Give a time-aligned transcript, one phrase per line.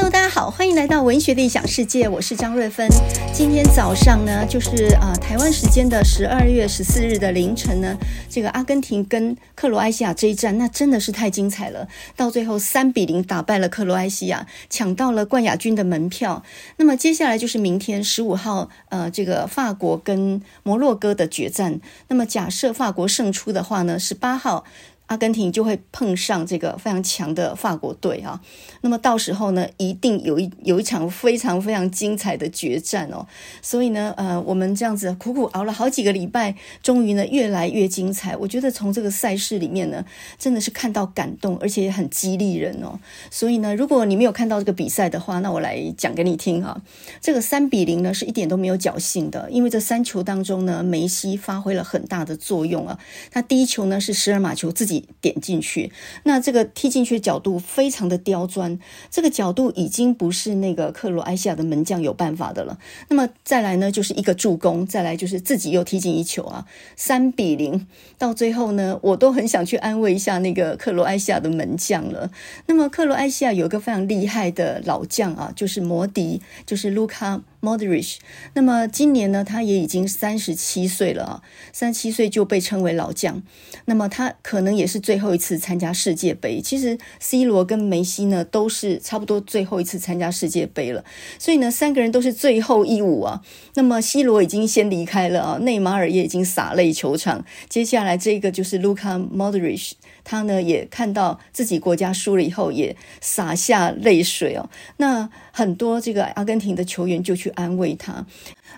[0.00, 2.88] Hello，大家好，欢迎来到文学的异想世界，我是张瑞芬。
[3.34, 7.94] 今天早上呢，就是啊、呃，台湾时间的十二月十四日的凌晨呢，
[8.26, 11.86] 这个阿根廷跟克罗埃西亚这一战，那真的是太精彩了。
[12.16, 16.42] 到最后三比零打败了克罗埃西亚，抢到了冠亚军的门票。
[16.78, 21.78] 那么接下来就是明天十五号，呃，这个法国跟摩洛哥的决战。
[22.08, 24.64] 那么假设法国胜出的话呢，十八号。
[25.10, 28.40] 阿根廷就会碰上这个非常强的法国队啊，
[28.80, 33.26] 那么到时候呢，一定有一有一场非常非常精彩的决战哦。
[33.60, 38.36] 所以呢，呃，我们这样子苦苦熬了好几个礼拜，终于呢越来越精彩。
[38.36, 40.04] 我觉得从这个赛事里面呢，
[40.38, 43.00] 真的是看到感动，而且也很激励人哦。
[43.32, 46.80] 所以呢，如果你没有看到这个比赛的话，那我来讲给你听哈。
[47.20, 52.96] 这个三比零呢是一点都没有侥幸的，因为这三球当中呢，梅西发挥了很大的作用啊。
[53.32, 54.99] 他第一球呢是十二码球自己。
[55.20, 55.92] 点进去，
[56.24, 58.78] 那这个踢进去的角度非常的刁钻，
[59.10, 62.78] 这个角度已经不是那个克罗埃西亚的门将有办法的了。
[63.08, 66.66] 那么再来呢，就是一个助攻，再来就是自己又踢进一球啊，
[66.96, 67.86] 三比零。
[68.18, 72.30] 到最后呢，我都很想去安慰一下那个克罗埃西亚的门将了。
[72.66, 77.42] 那么克罗埃西亚有一个非常厉害的老将啊，就是摩迪，就是卢卡。
[77.60, 78.16] Modric，
[78.54, 83.42] 那么今年呢，他也已经三十七岁了啊，三十七岁就被称为老将。
[83.84, 86.60] 那么他可能也是最后一次参加世界杯。
[86.62, 91.04] 其实 C 罗跟梅西呢，都是差不多最后一次参加世界杯了。
[91.38, 93.42] 所以呢，三个人都是最后一舞啊。
[93.74, 97.44] 那么 C 罗已经先离开了啊，内马尔也已经洒泪球场。
[97.68, 99.92] 接下来这个就是 Luka Modric，
[100.24, 104.70] 他呢也看到自己国家输了以后，也洒下泪水哦。
[104.96, 107.50] 那很多这个阿根廷的球员就去。
[107.60, 108.24] 安慰他。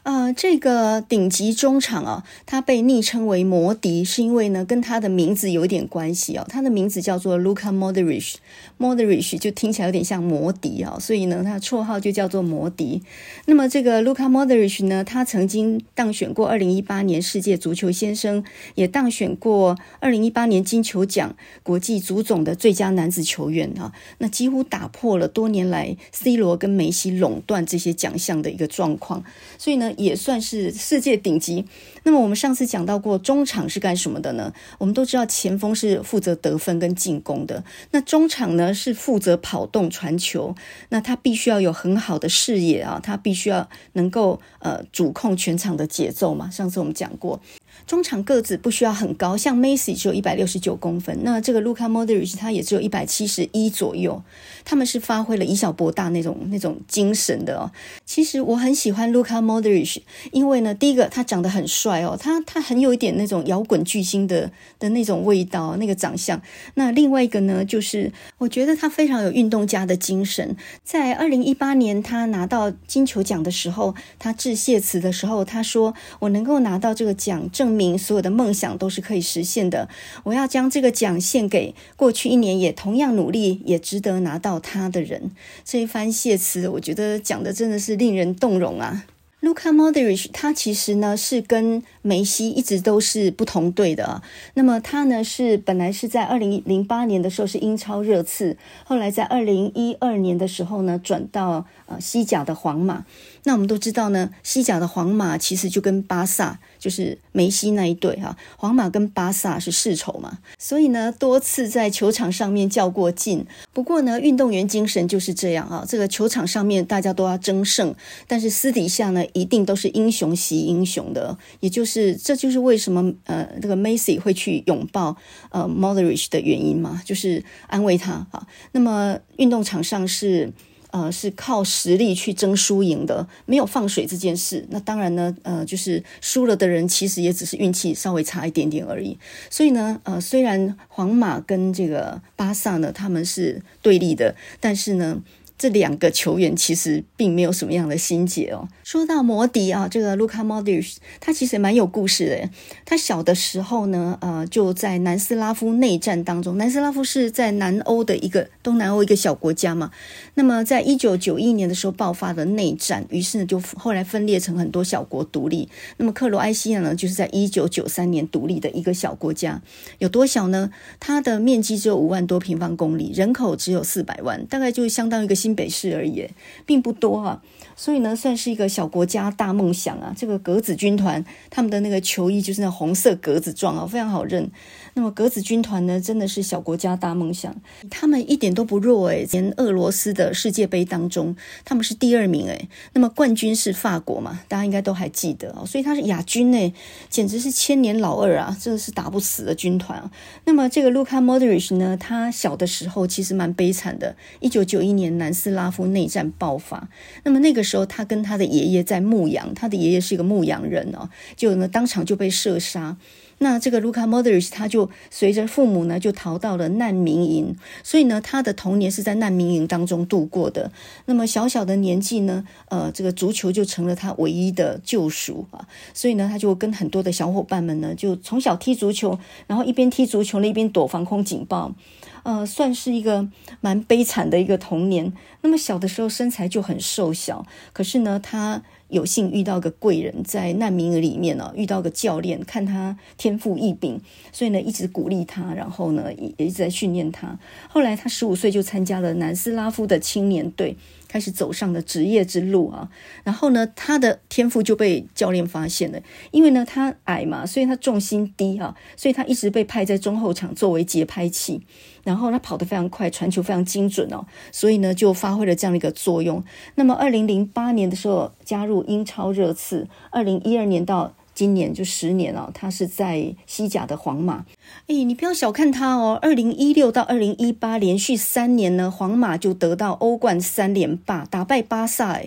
[0.05, 6.45] 呃，这个顶级中场啊，他被昵称为摩迪，是因为呢跟他的名字有点关系哦。
[6.49, 13.03] 他的名字叫做 Luka Modric，Modric 就听起来有点像摩迪啊，所以呢他绰号就叫做摩迪。
[13.45, 18.43] 那么这个 Luka Modric 呢，他曾经当选过二零一八年世界足球先生，
[18.75, 23.93] 也当选过二零一八年金球奖国际足总的最佳男子球员啊。
[24.19, 29.23] 那几乎打破了多年来 C 罗跟梅西垄断这些奖项的一个状况，
[29.59, 29.91] 所以呢。
[30.03, 31.65] 也算是世界顶级。
[32.03, 34.53] 那么我们上次讲到过，中场是干什么的呢？
[34.79, 40.55] 我们都知道前锋是负责得分跟进攻的，那中场呢是负责跑动传球。
[40.89, 46.51] 那他必须要有很好的视野啊，他必须要能够呃主控全场的节奏嘛。
[46.51, 47.41] 上次我们讲过。
[47.87, 54.23] 中场个子不需要很高，像 Macy 只有一百六十九公分，那这个卢卡莫德里奇他也只有一百七十一左右。
[54.65, 57.71] 他们是发挥了以小博大那种那种精神的哦。
[58.05, 66.41] 其实我很喜欢卢卡莫德里奇，因为呢，第一个他长得很帅哦，他他很有一点那种摇滚巨星的的那种味道，那个长相。
[66.75, 70.57] 那另外一个呢，就是我觉得他非常有运动家的精神。
[70.85, 79.89] 在二零一八年他拿到金球奖的时候，他致谢词的时候，他说：“我能够拿到这个奖证明所有的梦想都是可以实现的。
[80.25, 85.31] 我要将这个奖献给过去一年也同样努力也值得拿到它的人。
[85.65, 89.05] 这一番谢词，我觉得讲的真的是令人动容啊。
[89.43, 94.23] Luka Modric 他其实呢是跟梅西一直都是不同队的。
[94.55, 101.67] 那么他呢是本来是在二零零八年的时候是英超热刺，后来在二零一二年的时候呢转到
[102.01, 103.05] 西甲的皇马。
[103.45, 113.45] 那我们都知道呢，西甲的皇马其实就跟巴萨就是梅西那一队哈，皇马跟巴萨是世仇嘛，所以呢多次在球场上面较过劲。
[113.73, 117.93] 不过呢，运动员精神就是这样啊，这个球场上面大家都要争胜，
[118.29, 119.23] 但是私底下呢。
[119.35, 125.17] 一定都是英雄惜英雄的，也就是这就是为什么呃这个梅西会去拥抱
[125.51, 128.47] 呃 Modric 的原因嘛，就是安慰他啊。
[128.73, 130.53] 那么运动场上是
[130.93, 134.65] 呃是靠实力去争输赢的，没有放水这件事。
[134.71, 139.19] 那当然呢，呃就是输了的人其实也只是运气稍微差一点点而已。
[139.51, 145.21] 所以呢，呃虽然皇马跟这个巴萨呢他们是对立的，但是呢。
[145.63, 148.69] 这两个球员其实并没有什么样的心结哦。
[148.83, 150.85] 说到摩迪啊，这个卢卡莫迪，
[151.21, 152.51] 他其实蛮有故事的。
[152.85, 156.59] 他小的时候呢，呃，就在南斯拉夫内战当中。
[156.59, 159.93] 南斯拉夫是在南欧的一个东南欧一个小国家嘛。
[160.35, 165.69] 那么，在一九九一年的时候爆发的内战，于是呢，就后来分裂成很多小国独立。
[165.99, 169.63] 那么，克罗埃西亚呢，就是在一九九三年独立的一个小国家。
[170.01, 170.73] 有多小呢？
[170.99, 175.37] 它的面积只有五万多平方公里，人口只有四百万，大概就相当于一个。
[175.43, 176.29] 新北市而已，
[176.67, 177.43] 并不多啊。
[177.75, 180.15] 所以呢，算是一个小国家大梦想啊。
[180.17, 184.51] 这个格子军团他们的那个球衣就是那红色格子状啊，非常好认。
[184.95, 187.55] 那么格子军团呢，真的是小国家大梦想，
[187.89, 191.35] 他们一点都不弱诶，连俄罗斯的世界杯当中，
[191.65, 192.69] 他们是第二名诶。
[192.93, 195.65] 那么冠军是法国嘛，大家应该都还记得哦。
[195.65, 196.75] 所以他是亚军诶，
[197.09, 200.11] 简直是千年老二啊，真的是打不死的军团啊。
[200.45, 204.15] 那么这个卢卡莫德里奇呢，他小的时候其实蛮悲惨的。
[204.41, 206.89] 一九九一年南斯拉夫内战爆发，
[207.25, 212.99] 那么那个时候他跟他的爷爷在牧羊，他的爷爷是一个牧羊人哦，就呢当场就被射杀。
[213.43, 220.71] 那这个卢卡莫德里奇他就随着父母呢，就逃到了难民营，所以呢，他的童年是在难民营当中度过的。
[221.07, 225.67] 那么小小的年纪呢，呃，这个足球就成了他唯一的救赎啊。
[225.93, 229.19] 所以呢，他就跟很多的小伙伴们呢，就从小踢足球，
[229.49, 231.75] 然后一边踢足球呢，一边躲防空警报，
[232.23, 233.29] 呃，算是一个
[233.61, 235.13] 蛮悲惨的一个童年。
[235.41, 238.63] 那么小的时候身材就很瘦小，可是呢，他。
[238.93, 243.99] 有幸遇到个贵人，在难民营里面呢，遇到个教练，看他天赋异禀，
[244.31, 247.39] 所以呢，一直鼓励他，然后呢，也一直在训练他。
[247.71, 250.77] 后来他十五岁就参加了南斯拉夫的青年队。
[251.13, 252.89] 开始走上了职业之路啊，
[253.23, 256.01] 然后呢，他的天赋就被教练发现了，
[256.31, 261.61] 因为呢，他矮嘛，所以他重心低啊，所以他一直被派在中后场作为节拍器，
[262.03, 266.43] 然后他跑得非常快，传球非常精准哦，所以呢，就发挥了这样的一个作用。
[266.77, 271.13] 那么，二零零八年的时候加入英超热刺，二零一二年到。
[271.35, 274.45] 今年就十年了，他是在西甲的皇马。
[274.93, 282.21] 你不要小看他哦，二零一六到二零一八连续三年呢，皇马就得到欧冠三连霸，打败巴萨。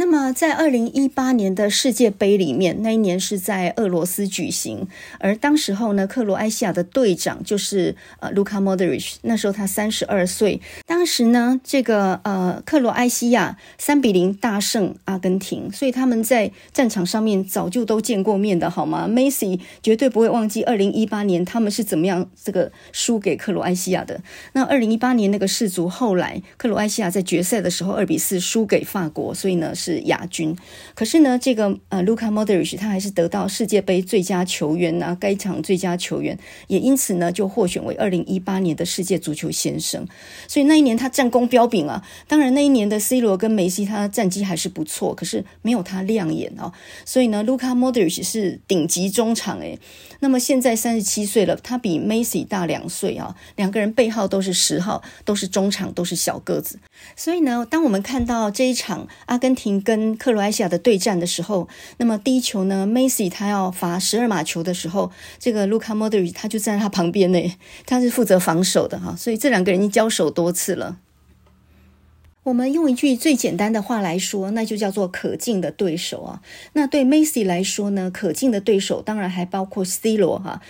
[0.00, 4.88] 那么，在二零一八年的世界杯里面，那一年是在俄罗斯举行，
[5.18, 10.58] 而当时候呢，克罗埃西亚的队长就是呃卢卡莫德里奇，那时候他三十二岁。
[10.86, 19.06] 当时呢，这个呃克罗埃西亚三比零大胜阿根廷，所以他们在战场上面早就都见过面的好吗？
[19.06, 24.22] 梅西绝对不会忘记二零一八年他们是怎么样这个输给克罗埃西亚的。
[24.54, 29.89] 那二零一八年那个世足后来，克罗埃西亚在决赛的时候二比四输给法国，所以呢是。
[29.90, 30.56] 是亚军，
[30.94, 36.38] 可是呢，这个呃，卢卡莫德里奇他还是得到世界杯最佳球员呐、啊，该场最佳球员，
[36.68, 40.06] 也因此呢，就获选为二零一八年的世界足球先生。
[40.46, 42.04] 所以那一年他战功彪炳啊。
[42.28, 46.72] 当然那一年的 C 罗跟梅西他战绩还是不错，可是没有他亮眼哦。
[47.04, 49.78] 所以呢，卢卡莫德里奇是顶级中场诶。
[50.20, 56.78] 那么现在三十七岁了，他比梅西大两岁啊，两个人背号都是十号，都是中场，都是小个子。
[57.16, 59.79] 所以呢，当我们看到这一场阿根廷。
[59.80, 61.68] 跟克罗埃西亚的对战的时候，
[61.98, 67.56] 那么第一球呢，梅西他要罚十二码球的时候，这个卢卡莫德里他就站在他旁边呢，
[67.86, 70.98] 他是负责防守的哈，所以这两个人已经交手多次了。
[72.42, 76.40] 我们用一句最简单的话来说，那就叫做可敬的对手啊。
[76.72, 80.62] 那对梅西来说呢，可敬的对手当然还包括 C 罗哈。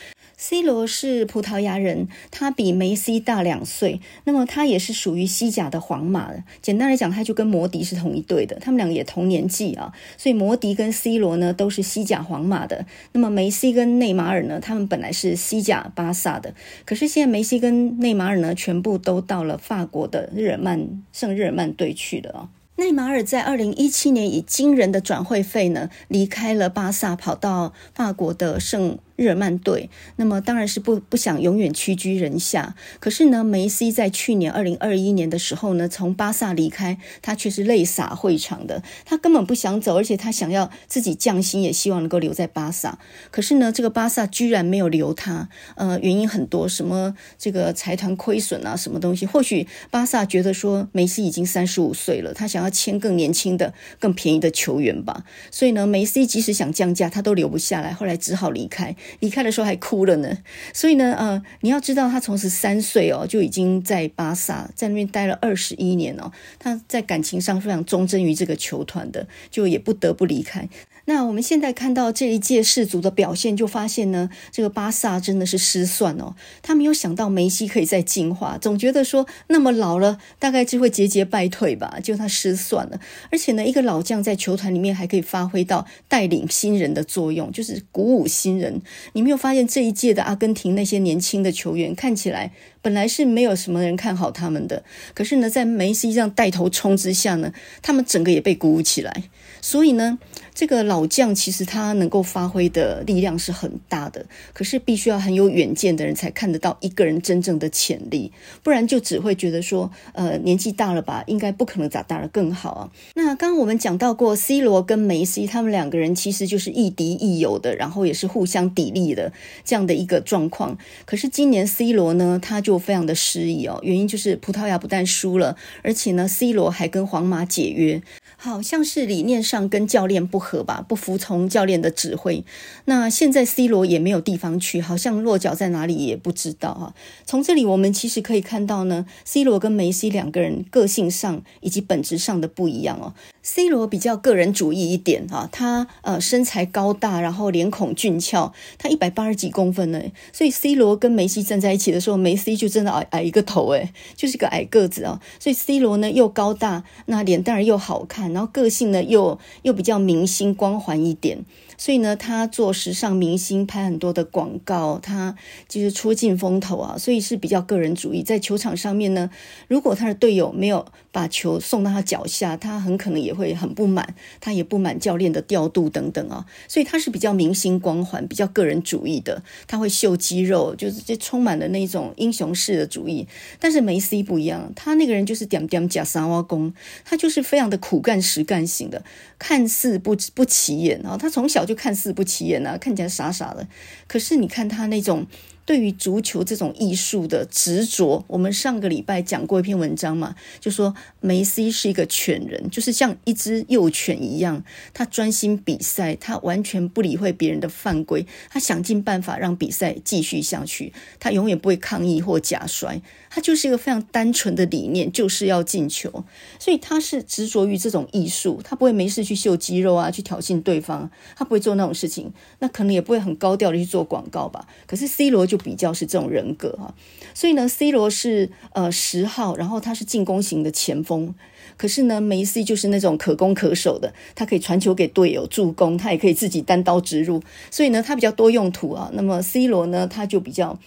[0.43, 6.43] C 罗是葡萄牙人，他比梅西大两岁，那么他也是属于西甲的皇马的。
[6.63, 9.93] 简单来讲，他就跟摩迪是同一队的，他们两个也同年纪啊。
[10.17, 12.87] 所以摩迪跟 C 罗呢都是西甲皇马的。
[13.13, 16.55] 那么梅西跟内马尔呢，他们本来是西甲巴萨的，
[16.87, 22.49] 可是现在梅西跟内马尔呢，全部都到了法国的日耳曼圣日耳曼队去了啊。
[22.77, 28.99] 内马尔在二零一七年以惊人的转会费呢离开了巴萨，跑到法国的圣。
[29.21, 32.75] 日耳曼队，那么当然是不不想永远屈居人下。
[33.01, 38.83] 可是呢，梅西在去年二零二一年的时候呢，从巴萨离开，他却是泪洒会场的。
[39.05, 42.99] 他根本不想走，而且他想要自己降薪，也希望能够留在巴萨。
[43.31, 45.51] 可是呢，这个巴萨居然没有留他。
[45.75, 49.27] 呃，原因很多，什么这个财团亏损啊，什么东西？
[49.27, 55.25] 或许巴萨觉得说梅西已经三十五岁了，他想要签更年轻的、更便宜的球员吧。
[55.51, 58.97] 所以呢，梅西即使想降价，他都留不下来，后来只好离开。
[59.19, 60.39] 离开的时候还哭了呢，
[60.73, 70.69] 所以呢，呃，你要知道他从十三岁哦就已经在巴萨在那边待了二十一年哦，他在感情上非常忠贞于这个球团的，就也不得不离开。
[71.07, 76.37] 那我们现在看到这一届世足的表现，就发现呢，这个巴萨真的是失算哦。
[76.63, 83.01] 他没有想到梅西可以再进化，总觉得说那么老了，大概就会节节败退吧，就他失算了。
[83.33, 88.81] 而且呢，一个老将在球团里面还可以发挥到带领新人的作用，就是鼓舞新人。
[89.13, 99.25] 你没有发现这一届的阿根廷那些年轻的球员看起来本来是没有什么人看好他们的，可是呢，在梅西这样带头冲之下呢，他们整个也被鼓舞起来。
[99.61, 100.19] 所以呢，
[100.55, 112.91] 这个老将其实他能够发挥的力量是很大的，可是必须要很有远见的人才看得到一个人真正的潜力，不然就只会觉得说，呃，年纪大了吧，应该不可能咋打得更好啊。
[113.15, 119.33] 那刚刚我们讲到过，C 罗跟梅西他们两个人其实就是亦敌亦友的，然后也是互相砥砺的
[119.65, 120.77] 这样的一个状况。
[121.05, 128.03] 可是今年 C 罗呢，他就非常的失意哦，原因就是葡萄牙不但输了，而且呢，C 罗还跟皇马解约，
[128.43, 132.43] 好像是理念上跟教练不合吧，不服从教练的指挥。
[132.87, 136.95] 那现在 C 罗也没有地方去，好像落脚在哪里也不知道啊。
[137.27, 143.13] 从这里我们其实可以看到呢，C 罗跟梅西两个人个性上以及本质上的不一样哦。
[143.43, 150.01] C 罗比较个人主义一点啊，他呃身材高大，然后脸孔俊俏，他一百八十几公分呢，
[150.33, 155.21] 所以 C 罗跟梅西站在一起的时候，梅西就真的矮矮一个头诶，就是个矮个子啊。
[155.39, 161.45] 所以 C 罗呢又高大，那脸蛋儿又好看，然后个性呢又又比较明星光环一点。
[161.81, 165.35] 所以呢，他做时尚明星，拍很多的广告，他
[165.67, 166.99] 就是出尽风头啊。
[166.99, 169.31] 所以是比较个人主义，在球场上面呢，
[169.67, 176.45] 如果他的队友没有把球送到他脚下，他很可能也会很不满，他也不满教练的调度等等啊。
[176.69, 183.27] 所以他是比较明星光环，比较个人主义的，他会秀肌肉，就是这充满了那种英雄式的主义。
[183.59, 186.75] 但是梅西不一样，他那个人就是点点假三挖工，
[187.07, 189.03] 他就是非常的苦干实干型的，
[189.39, 191.17] 看似不不起眼啊。
[191.17, 191.65] 他从小。
[191.71, 193.69] 就看似不起眼啊，看起来傻傻的。
[194.09, 195.25] 可是你看他那种
[195.71, 213.01] 对于足球这种艺术的执着，我们上个礼拜讲过一篇文章嘛，就说梅西是一个犬人，就是像一只幼犬一样，他专心比赛，他完全不理会别人的犯规，他想尽办法让比赛继续下去，他永远不会抗议或假摔。
[213.33, 216.25] 他就是一个非常单纯的理念，就是要进球，
[216.59, 224.67] 所以他是执着于这种艺术，他不会没事去秀肌肉啊，去挑衅对方，他不会做那种事情，那可能也不会很高调的去做广告吧。
[224.85, 226.95] 可是 C 罗就比较是这种人格哈，
[227.35, 231.35] 所以呢，C 罗是呃十号，然后他是进攻型的前锋，
[231.77, 239.11] 可是呢，梅西就是那种可攻可守的，他可以传球给队友助攻，他也可以自己单刀直入，所以呢，他比较多用途啊。
[239.13, 240.79] 那么 C 罗呢，他就比较。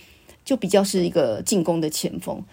[0.45, 2.43] 就比较是一个进攻的前锋，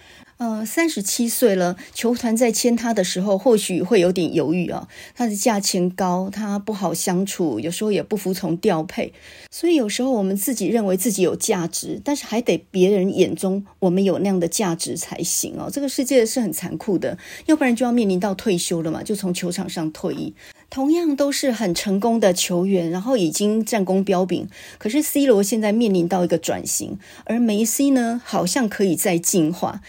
[0.40, 4.88] 呃，三十七岁了，球团在签他的时候或许会有点犹豫啊。
[5.14, 9.12] 他的价钱高，他不好相处，有时候也不服从调配，
[9.50, 15.68] 所以有时候我们自己认为自己有价值，但是还得别人眼中我们有那样的价值才行哦。
[15.70, 20.34] 这个世界是很残酷的，要不然就要面临到退休了嘛，就从球场上退役。
[20.70, 24.48] 同样都是很成功的球员，然后已经战功彪炳。
[24.78, 29.82] 可是 C 罗现在面临到一个转型，而梅西呢，好像可以再进化。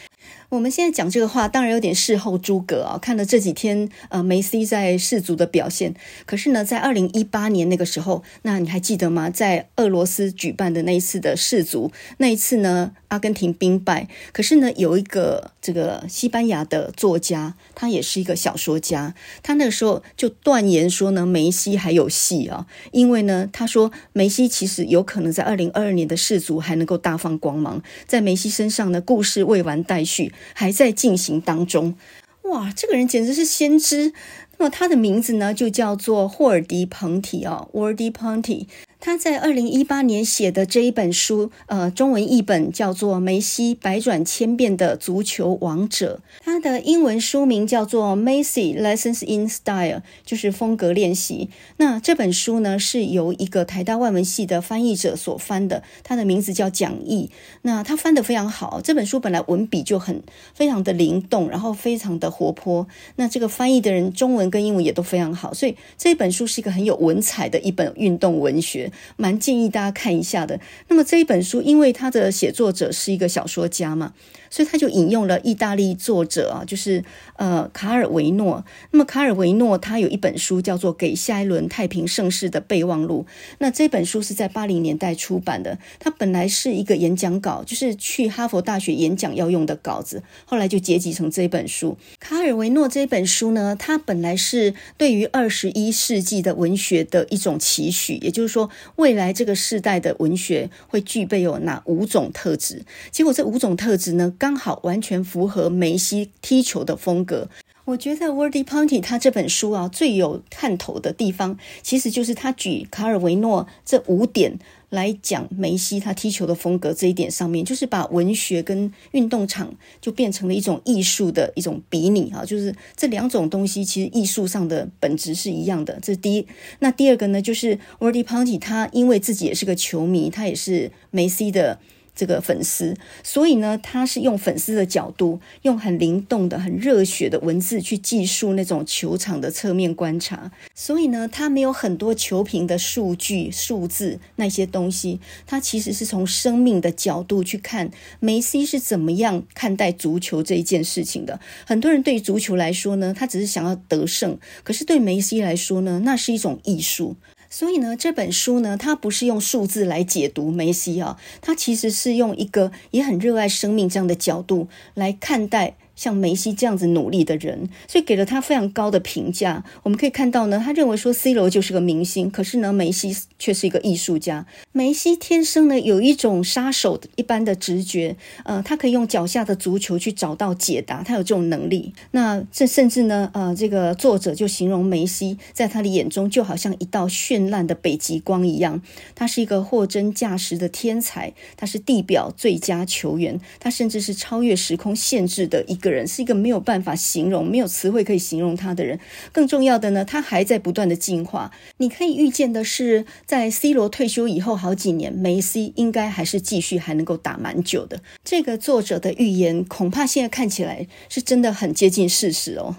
[0.52, 3.00] 我们现在讲这个话，当然有点事后诸葛啊。
[3.02, 5.96] 看了这几天，呃，梅西在世足的表现。
[6.26, 9.30] 可是呢，在二零一八年那个时候，那你还记得吗？
[9.30, 14.10] 在俄罗斯举办的那一次的世足，那一次呢，阿根廷兵败。
[14.34, 22.68] 可是呢，有一个这个西班牙的作家，他也是一个小说家，他那个时候就断言说呢，梅西还有戏啊。
[22.92, 27.82] 因为呢，他说梅西其实有可能在二零二二年的世足还能够大放光芒。
[28.06, 30.34] 在梅西身上呢，故事未完待续。
[30.54, 31.96] 还在进行当中，
[32.44, 34.14] 哇，这个人简直是先知。
[34.58, 38.68] 那么他的名字呢，就叫做霍尔迪彭提哦，沃尔迪彭提。
[39.02, 51.50] 他在二零一八年写的这一本书，呃，中文译本叫做《梅西百转千变的足球王者》，他的英文书名叫做《Messi Lessons in Style》，就是风格练习。
[51.78, 57.32] 那这本书呢，是由一个台大外文系的翻译者所翻的，他的名字叫蒋毅。
[57.64, 60.22] 那他翻得非常好，这本书本来文笔就很
[60.54, 62.88] 非常的灵动，然后非常的活泼。
[63.16, 68.91] 那这个翻译的人中文跟英文也都非常好，所以这本书是一个很有文采的一本运动文学。
[69.18, 70.60] 蛮建议大家看一下的。
[70.88, 74.14] 那么这一本书，因为它的写作者是一个小说家嘛。
[74.52, 77.04] 所以他就引用了意大利作者啊，就是
[77.38, 78.64] 呃卡尔维诺。
[78.92, 83.26] 那么卡尔维诺他有一本书叫做《给下一轮太平盛世的备忘录》。
[83.60, 85.80] 那这本书是在八零年代出版的。
[85.98, 91.98] 他本来是一个演讲稿，就是去哈佛大学演讲要用的稿子，后来就结集成这本书。
[92.20, 102.84] 卡尔维诺这本书呢，他本来是对于二十一世纪的文学的一种期许，也就是说，未来这个世代的文学会具备有哪五种特质？
[103.12, 104.34] 结果这五种特质呢？
[104.42, 107.48] 刚好完全符合梅西踢球的风格。
[107.86, 114.58] 我觉得 Wordy Ponty 他这本书啊，最有看头的地方，其实就是他举卡尔维诺这五点
[114.90, 126.00] 来讲梅西他踢球的风格这一点上面，就是把文学跟运动场就变成了一种艺术的一种比拟啊，就是这两种东西其实艺术上的本质是一样的。
[126.02, 126.48] 这是第一。
[126.80, 131.78] 那第二个呢，就是 Wordy Ponty 他因为自己也是个球迷，他也是梅西的。
[132.16, 140.52] 这个粉丝，所以呢，他是用粉丝的角度，用很灵动的、很热血的文字去记述那种球场的侧面观察。
[140.76, 147.90] 所以呢，他没有很多球评的数据、数字那些东西，他其实是从生命的角度去看
[148.20, 151.40] 梅西是怎么样看待足球这一件事情的。
[151.66, 157.16] 很多人对于足球来说呢，他只是想要得胜，可是对梅西来说呢，那是一种艺术。
[157.54, 165.76] 所以呢，这本书呢，它不是用数字来解读梅西啊，它其实是用一个也很热爱生命这样的角度来看待。
[166.02, 169.64] 像梅西这样子努力的人，所以给了他非常高的评价。
[169.84, 174.48] 我们可以看到呢，他认为说 C 罗就是个明星，可是呢，梅西却是一个艺术家。
[174.72, 178.16] 梅西天生呢有一种杀手一般的直觉，
[178.46, 181.94] 呃，他可以用脚下的足球去找到解答，他有这种能力。
[182.10, 188.82] 那这甚至呢，呃，这个作者就形容梅西在他的眼中就好像一道绚烂的北极光一样，
[189.14, 195.91] 他是一个货真价实的天才，他是地表最佳球员，他甚至是超越时空限制的一个。
[195.92, 199.00] 人是一个没有办法形容、没有词汇可以形容他的人。
[199.32, 201.52] 更重要的呢，他还在不断的进化。
[201.78, 208.02] 你可以预见的是，在 C 罗退休以后好几年，梅西应该还是继续还能够打蛮久的。
[208.24, 212.78] 这个作者的预言，恐怕现在看起来是真的很接近事实哦。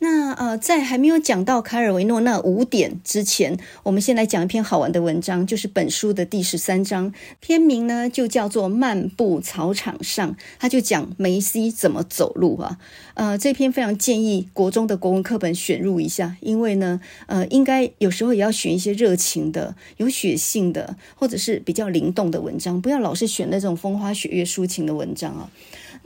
[0.00, 12.78] 那呃，在还没有讲到卡尔维诺那五点之前，我们先来讲一篇好玩的文章，就是本书的第十三章，篇名呢就叫做《漫步草场上》，他就讲梅西怎么走路啊。
[13.14, 25.50] 呃，这篇非常建议国中的国文课本选入一下，因为呢，呃，应该有时候也要选一些热情的、有血性的，或者是比较灵动的文章，不要老是选那种风花雪月抒情的文章啊。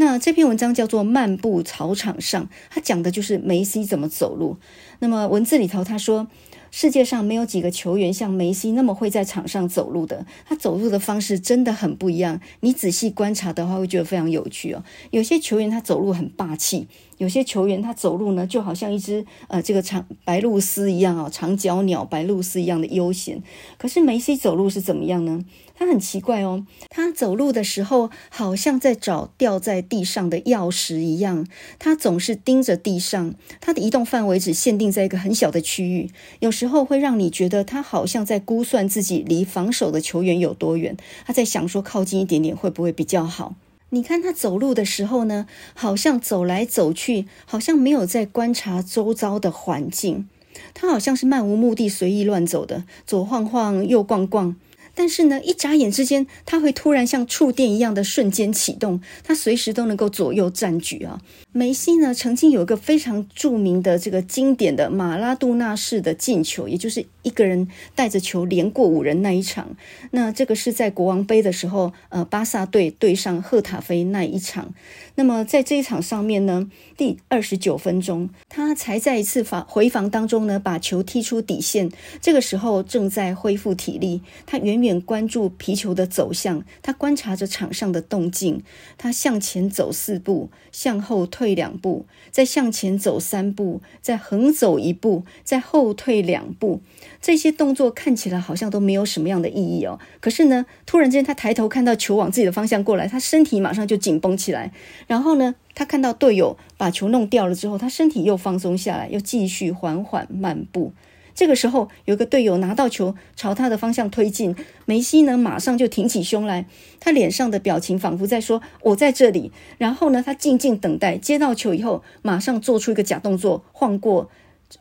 [0.04, 4.56] 那这篇文章叫做《漫步草场上》，它讲的就是梅西怎么走路。
[4.98, 6.26] 那么文字里头他说，
[6.72, 12.40] 世界上没有几个球员像梅西那么会在场上走路的，他走路的方式真的很不一样。
[12.60, 14.82] 你仔细观察的话，会觉得非常有趣哦。
[15.12, 16.88] 有些球员他走路很霸气。
[17.22, 23.40] 有些球员他走路呢，就好像一只呃这个长白鹭鸶一样啊，长脚鸟白鹭鸶一样的悠闲。
[23.78, 25.44] 可是梅西走路是怎么样呢？
[25.76, 31.46] 他很奇怪哦，他走路的时候好像在找掉在地上的钥匙一样，
[31.78, 36.10] 他总是盯着地上，他的移动范围只限定在一个很小的区域，
[36.40, 43.54] 有时候会让你觉得他好像在估算自己离防守的球员有多远，他在想说靠近一点点会不会比较好。
[43.94, 50.26] 你看他走路的时候呢，好像走来走去，好像没有在观察周遭的环境，
[50.72, 54.56] 他好像是漫无目的、随意乱走的，左晃晃，右逛逛。
[54.94, 61.20] 但是呢，一眨眼之间，他会突然像触电一样的瞬间启动，他随时都能够左右战局啊。
[61.52, 69.76] 梅西呢，曾经有一个非常著名的这个经典的马拉杜纳式的进球，也就是一个人带着球连过五人那一场。
[70.12, 74.72] 那这个是在国王杯的时候，呃，巴萨队对上赫塔菲那一场。
[75.14, 81.90] 那么在这一场上面呢，第二十九分钟，他才在一次防回防当中呢，把球踢出底线。
[82.22, 88.62] 这个时候正在恢复体力，他远远关注皮球的走向，他观察着场上的动静。
[88.98, 96.80] 他向前走四步，向后退两步，再向前走三步，再横走一步，再后退两步。
[97.20, 99.98] 这些动作看起来好像都没有什么样的意义哦。
[100.20, 104.72] 可是呢，突然间他抬头看到球往自己的方向过来，他身体马上就紧绷起来。
[105.06, 110.92] 然后呢，他看到队友把球弄掉了之后，他身体又放松下来，又继续缓缓漫步。
[111.34, 116.66] 这个时候，有个队友拿到球朝他的方向推进，梅西呢马上就挺起胸来，
[117.00, 124.30] 他脸上的表情仿佛在说：“我在这里。”然后呢，他静静等待，接到球以后，马上做出一个假动作，晃过。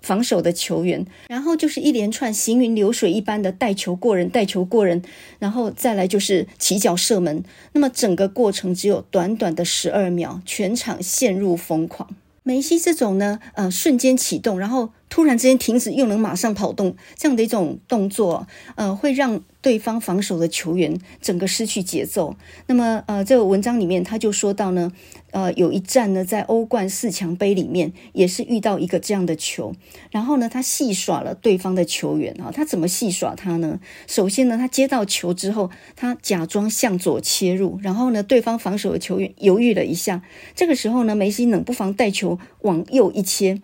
[0.02, 5.02] 防守的球员，然后就是一连串行云流水一般的带球过人，带球过人，
[5.38, 7.44] 然后再来就是起脚射门。
[7.74, 12.08] 那么整个过程只有短短的十二秒，全场陷入疯狂。
[12.44, 22.36] 梅西这种呢，呃，瞬间启动，然后突然之间停止，又能马上跑动，这样的一种动作，呃，会让对方防守的球员整个失去节奏。
[22.68, 24.94] 那么，呃，这个文章里面他就说到呢，
[25.32, 29.76] 呃，有一战呢，在欧冠四强杯里面也是遇到一个这样的球，
[30.12, 33.82] 然后呢，他戏耍了对方的球员啊，他怎么戏耍他呢？
[34.08, 40.22] 首先呢，他接到球之后，他假装向左切入，然后呢，对方防守的球员犹豫了一下，
[40.56, 43.62] 这个时候呢，梅西冷不防带球往右一切。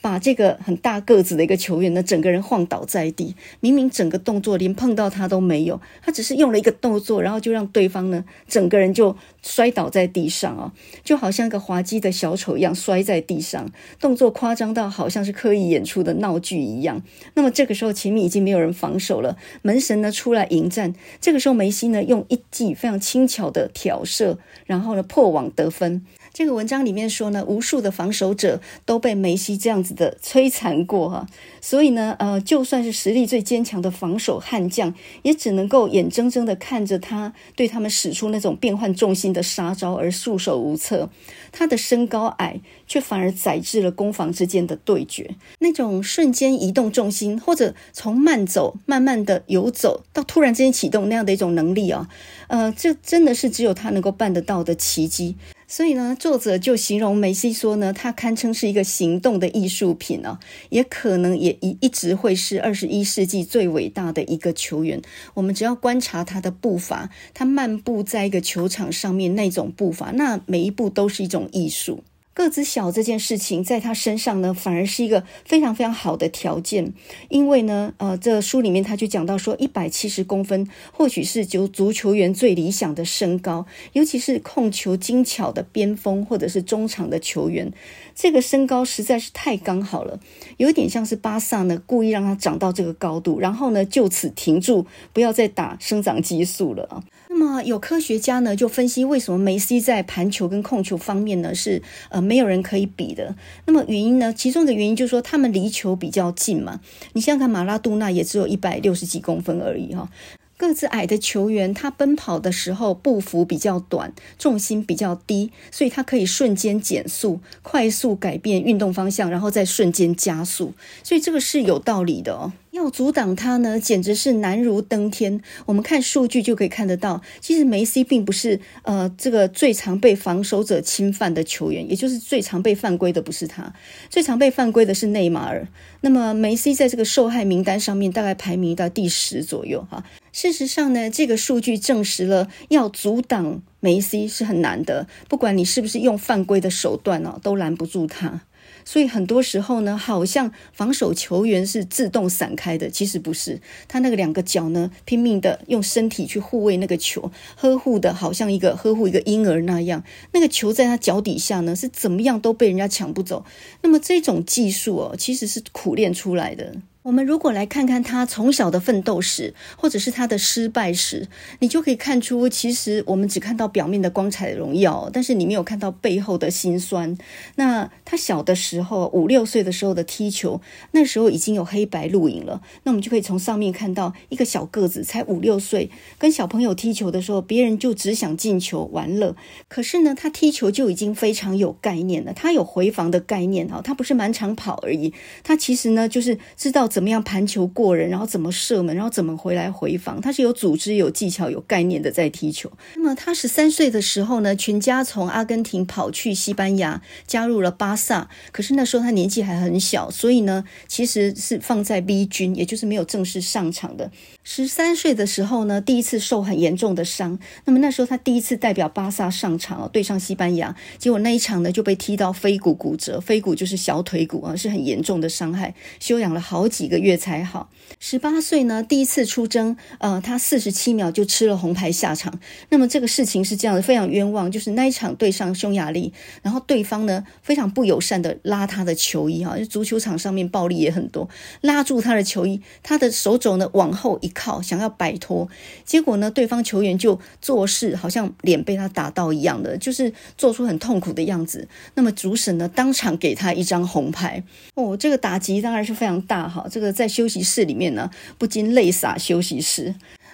[0.00, 3.34] 把这个很大个子的一个球员呢，整个人晃倒在地。
[3.60, 9.16] 明明整个动作连碰到他都没有，他只是用了一个动作，然后就让对方呢，整个人就
[9.48, 13.66] 摔倒在地上啊，就好像一个滑稽的小丑一样摔在地上，
[13.98, 17.02] 动作夸张到好像是刻意演出的闹剧一样。
[17.32, 20.94] 那么这个时候前面已经没有人防守了，门神呢出来迎战。
[21.18, 26.04] 这个时候梅西呢用一记非常轻巧的挑射，然后呢破网得分。
[26.34, 31.26] 这个文章里面说呢，无数的防守者都被梅西这样子的摧残过哈，
[31.60, 41.10] 所以呢，呃，就算是实力最坚强的防守悍将，也只能够眼睁睁的看着他对他们使出那种变换重心的杀招而束手无策。
[41.50, 45.34] 他的身高矮，却反而载制了攻防之间的对决。
[45.60, 52.08] 那种瞬间移动重心，或者从慢走慢慢的游走到突然之间启动那样的一种能力啊，
[52.48, 55.36] 呃，这真的是只有他能够办得到的奇迹。
[55.70, 60.38] 所以呢，作者就形容梅西说呢，他堪称是一个行动的艺术品哦，
[60.70, 65.02] 也可能也一一直会是二十一世纪最伟大的一个球员。
[65.34, 72.02] 我们只要观察他的步伐，他漫步在一个球场上面那种步伐，那每一步都是一种艺术。
[72.38, 76.92] 个子小这件事情，在他身上呢，反而是一个非常非常好的条件，
[77.28, 87.72] 因为呢，呃，这书里面他就讲到说，一百七十公分或许是就足球员最理想的身高，尤其是控球精巧的边锋或者是中场的球员，
[88.14, 90.20] 这个身高实在是太刚好了，
[90.58, 97.02] 有点像是巴萨呢故意让他长到这个高度，然后呢就此停住，不要再打生长激素了啊。
[97.38, 103.36] 那么有科学家呢就分析为什么梅西在盘球跟控球方面呢是呃没有人可以比的。
[103.64, 106.80] 那么原因呢，其中的原因就是说他们离球比较近嘛。
[107.12, 110.10] 你想想看，马拉杜纳也只有一百六十几公分而已哈。
[110.56, 120.74] 个子矮的球员，他奔跑的时候步幅比较短，重心比较低，所以他可以瞬间减速，快速改变运动方向，然后再瞬间加速。
[121.04, 122.52] 所以这个是有道理的哦。
[122.78, 125.40] 要阻挡他呢，简直是难如登天。
[125.66, 133.74] 我们看数据就可以看得到，其实梅西并不是呃这个最常被防守者侵犯的球员，也就是最常被犯规的不是他，
[134.08, 135.66] 最常被犯规的是内马尔。
[136.00, 140.04] 那么梅西在这个受害名单上面大概排名到第十左右哈。
[140.32, 148.42] 事实上呢，这个数据证实了要阻挡梅西是很难的，不管你是不是用犯规的手段哦，都拦不住他。
[148.88, 153.60] 所以很多时候呢，好像防守球员是自动散开的，其实不是。
[153.86, 160.02] 他那个两个脚呢，拼命的用身体去护卫那个球，呵护的好像一个呵护一个婴儿那样。
[160.32, 163.44] 那个球在他脚底下呢，是怎么样都被人家抢不走。
[163.82, 166.74] 那么这种技术哦，其实是苦练出来的。
[167.08, 171.26] 我们如果来看看他从小的奋斗史，或者是他的失败史，
[171.60, 177.16] 你就可以看出，其实我们只看到表面的光彩荣耀，但是你没有看到背后的辛酸。
[177.54, 182.60] 那他小的时候，五六岁的时候的踢球，那时候已经有黑白录影了。
[182.82, 189.34] 那我们就可以从上面看到一个小个子，才五六岁，跟小朋友踢球的时候，别人就只想进球玩乐。
[189.68, 196.86] 可是呢，他踢球就已经非常有概念了，他有回防的概念哈，他不是满场跑而已，他其实呢就是知道。
[196.98, 202.68] 怎么样盘球过人，然后怎么射门，然后怎么回来回防，他是有组织、有技巧、有概念的在踢球。
[202.96, 208.28] 那么他十三岁的时候呢，全家从阿根廷跑去西班牙，加入了巴萨。
[208.50, 214.10] 可是那时候他年纪还很小，所以呢，其实是放在 B 军，也就是没有正式上场的。
[214.50, 217.38] 十三岁的时候呢，第一次受很严重的伤。
[217.66, 226.88] 那么那时候他第一次代表巴萨上场哦，对上西班牙，结果那一场呢就被踢到腓骨骨折，腓骨就是小腿骨啊，是很严重的伤害，休养了好几。
[226.88, 227.68] 个月才好。
[228.00, 232.40] 十八岁呢，第一次出征，呃，他四十七秒就吃了红牌下场。
[232.70, 234.50] 那么这个事情是这样的，非常冤枉。
[234.50, 241.28] 就是那一场对上匈牙利，然后对方呢非常不友善的拉他的球衣哈，就足球场上面暴力也很多，
[241.60, 245.48] 拉住他的球衣，他的手肘呢往后一靠，想要摆脱，
[245.84, 251.66] 结果呢对方球员就做事好像脸被他打到一样的，就是做出很痛苦的样子。
[251.94, 254.40] 那么主审呢当场给他一张红牌。
[254.74, 256.64] 哦，这个打击当然是非常大哈。
[256.70, 259.92] 这个在休息室里面呢，不禁泪洒休息室。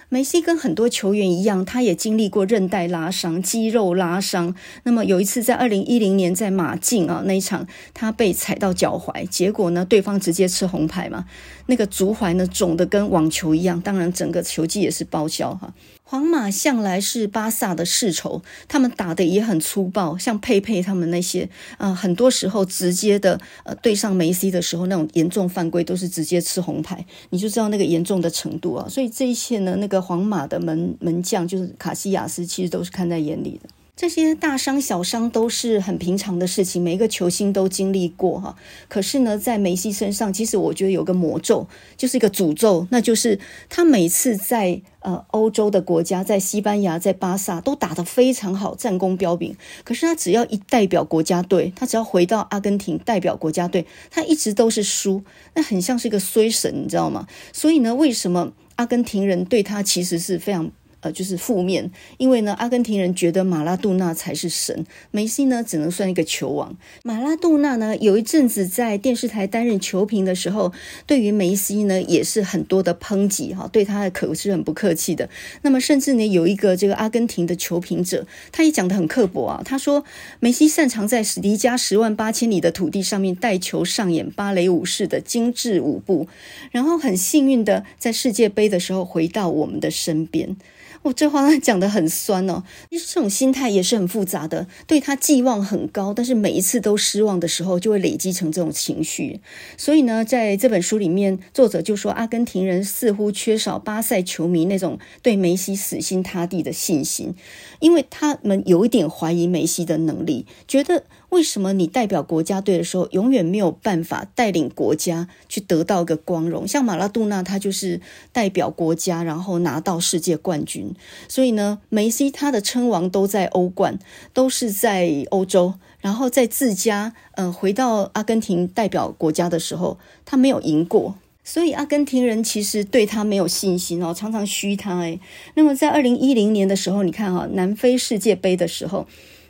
[0.09, 4.55] 梅西跟很多球员一样，他也经历过韧带拉伤、肌肉拉伤。
[4.83, 11.25] 那么有一次在二零一零年在马竞啊那一场，他被踩到脚踝，结果呢对方直接吃红牌嘛，
[11.65, 15.73] 那个足踝呢肿的跟网球一样，当然整个球技也是报销哈。
[16.07, 28.87] 皇马向来是巴萨的世仇，他们打的也很粗暴，像佩佩他们那些，呃，很多时候直接的，呃，对上梅西的时候，那种严重犯规都是直接吃红牌，你就知道那个严重的程度啊。
[28.87, 33.69] 所以这一切呢，那个皇马的门门将就是卡西亚斯，其实都是看在眼里的。
[33.95, 38.57] 这些大伤小伤都是很平常的事情，每一个球星都经历过哈。
[38.89, 49.55] 可是呢，在梅西身上，其实我觉得有个魔咒，就是一个诅咒，那就是他每次在呃欧洲的国家，在西班牙、在巴萨都打得非常好，战功彪炳。
[49.85, 57.27] 可是他只要一代表国家队，他只要回到阿根廷代表国家队，他一直都是输，那很像是一个衰神，你知道吗？
[57.53, 60.69] 所以呢，为什么阿根廷人对他其实是非常。
[61.05, 66.75] 呃，就是负面，因为呢，阿根廷人觉得马拉杜纳才是神，梅西呢只能算一个球王。
[67.03, 70.73] 马拉杜纳呢有一阵子在电视台担任球评的时候，
[71.05, 75.29] 对于梅西呢也是很多的抨击哈，对他可是很不客气的。
[75.61, 80.03] 那么甚至呢有一个这个阿根廷的球评者，他也讲得很刻薄啊，他说
[80.39, 86.27] 梅西擅长在史迪加十万八千里的土地上面带球上演芭蕾舞式的精致舞步，
[86.71, 90.57] 然后很幸运的在世界杯的时候回到我们的身边。
[91.05, 94.65] 我、哦、这话讲得很酸哦，其实这种心态也是很复杂的。
[94.87, 99.39] 对他寄望很高，但是每一次都失望的时候，就会累积成这种情绪。
[99.77, 107.35] 所以呢，在这本书里面，作者就说，阿根廷人似乎缺少巴塞球迷那种对梅西死心塌地的信心，
[107.79, 111.03] 因为他们有一点怀疑梅西的能力，觉得。
[111.35, 116.65] 为什么你代表国家队的时候，永远没有办法带领国家去得到一个光荣？
[116.65, 117.99] 像马拉杜纳，他就是
[118.31, 120.95] 代表国家，然后拿到世界冠军。
[121.27, 123.99] 所以呢，梅西他的称王都在欧冠，
[124.31, 131.15] 都是在欧洲，然后在自家，嗯、呃，回到阿根廷代表国家的时候，他没有赢过。
[131.43, 134.97] 所以阿根廷人其实对他没有信心哦，常常嘘他。
[134.99, 135.19] 诶，
[135.55, 139.05] 那么在二零一零年的时候，你看哈，南非世界杯的时候。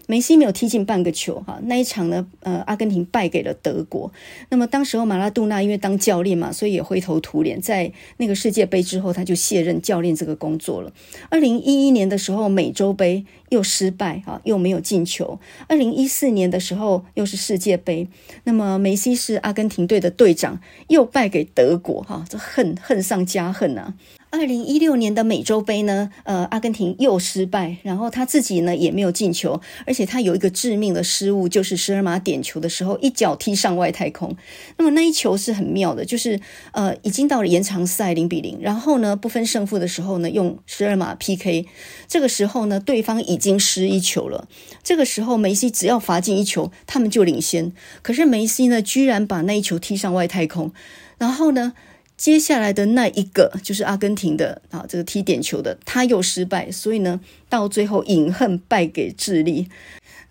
[0.07, 4.11] 梅西没有踢进半个球，哈，那一场呢，呃，阿根廷败给了德国。
[4.49, 7.59] 那么当时候马拉杜纳因为当教练嘛，所以也灰头土脸。
[7.59, 10.93] 在那个世界杯之后，他就卸任教练这个工作了。
[11.29, 15.39] 二零一一年的时候，美洲杯又失败，哈，又没有进球。
[15.67, 18.07] 二零一四年的时候，又是世界杯，
[18.43, 23.95] 那么梅西是阿根廷队的队长，又败给德国，哈，这恨恨上加恨啊。
[24.37, 34.35] 二零一六年的美洲杯呢，呃，阿根廷又失败，然后他自己呢也没有进球，而且他有一个致命的失误，就是十二码点球的时候一脚踢上外太空。
[34.77, 36.39] 那么那一球是很妙的，就是
[36.71, 41.65] 呃已经到了延长赛零比零，然后呢不分胜负的时候呢用十二码 PK，
[42.07, 44.47] 这个时候呢对方已经失一球了，
[44.83, 47.71] 这个时候梅西只要罚进一球，他们就领先。
[48.01, 50.71] 可是梅西呢居然把那一球踢上外太空，
[51.17, 51.73] 然后呢，
[52.17, 59.67] 接下来的那一个就是阿根廷的啊，这个踢点球的他又失败，所以呢，到最后饮恨败给智利。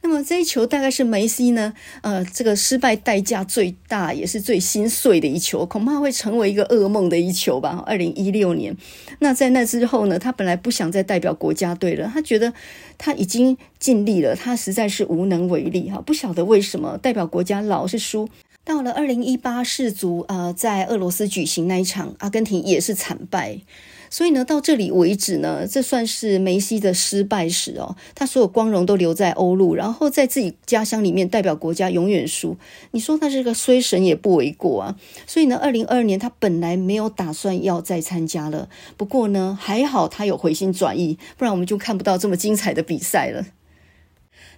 [0.01, 7.83] 那么这一球大概是梅西呢，呃，这个失败代价最大也是最心碎的一球，恐怕会成为一个噩梦的一球吧。
[7.87, 8.77] 二零一六年，
[9.20, 12.53] 那在那之后呢，他本来不想再代表国家队了，他觉得
[12.99, 18.29] 他已经尽力了，他实在是无能为力哈，不晓得为什么代表国家老是输。
[18.64, 23.61] 到了二零一八世足，呃，在俄罗斯举行那一场，阿根廷也是惨败。
[24.09, 27.96] 所以呢，到这里为止呢，这算是梅西的失败史哦。
[28.14, 32.57] 他所有光荣都留在欧陆，然后在自己家乡里面代表国家永远输。
[32.92, 34.96] 你说他是个衰神也不为过啊。
[35.27, 38.68] 所以呢，二零二二年他本来没有打算要再参加了。
[38.96, 43.44] 不过呢，还好他有回心转意，不然我们就看不到这么精彩的比赛了。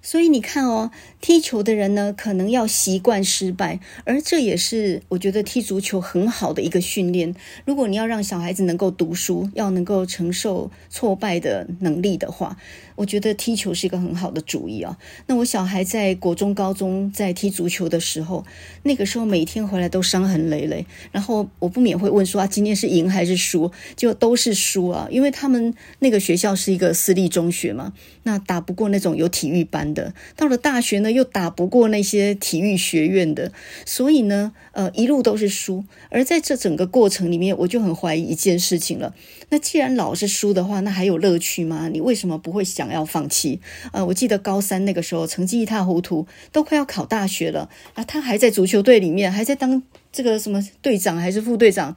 [0.07, 7.35] 所以你看哦，踢球的人呢，可能要习惯失败，而这也是我觉得踢足球很好的一个训练。
[7.65, 12.57] 如果你要让小孩子能够读书，要能够承受挫败的能力的话，
[12.97, 14.99] 我觉得踢球是一个很好的主意啊。
[15.27, 18.45] 那我小孩在国中、高中在踢足球的时候，
[18.83, 23.71] 那个时候每天回来都伤痕累累，然后我不免会问说啊，今天是赢还是输？
[23.95, 27.93] 就都是输啊，因为他们那个学校是一个私立中学嘛，
[28.25, 30.15] 那打不过那种有体育班的。
[30.35, 33.53] 到了大学呢，又打不过那些体育学院的，
[33.85, 35.85] 所以呢，呃，一路都是输。
[36.11, 39.15] 而在这整个过程里面，我就很怀疑一件事情了。
[39.51, 41.89] 那既然老是输的话，那还有乐趣吗？
[41.93, 43.61] 你为什么不会想要放弃？
[43.93, 49.83] 呃，我记得高三那个时候，成绩一塌糊涂，都快要考大学了啊，他还在足球队里面，还在当。
[50.13, 51.95] 这个什么队长还是副队长？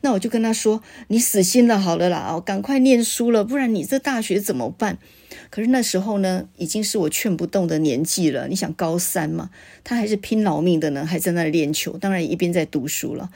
[0.00, 4.96] 那我就跟他说：“你死心了好了啦，哦，赶快念书了，不然你这大学怎么办？”
[5.50, 8.48] 可是那时候呢，已经是我劝不动的年纪了。
[8.48, 9.50] 你想高三嘛，
[9.84, 13.28] 他还是拼老命的呢，还在那练球，当然一边在读书了。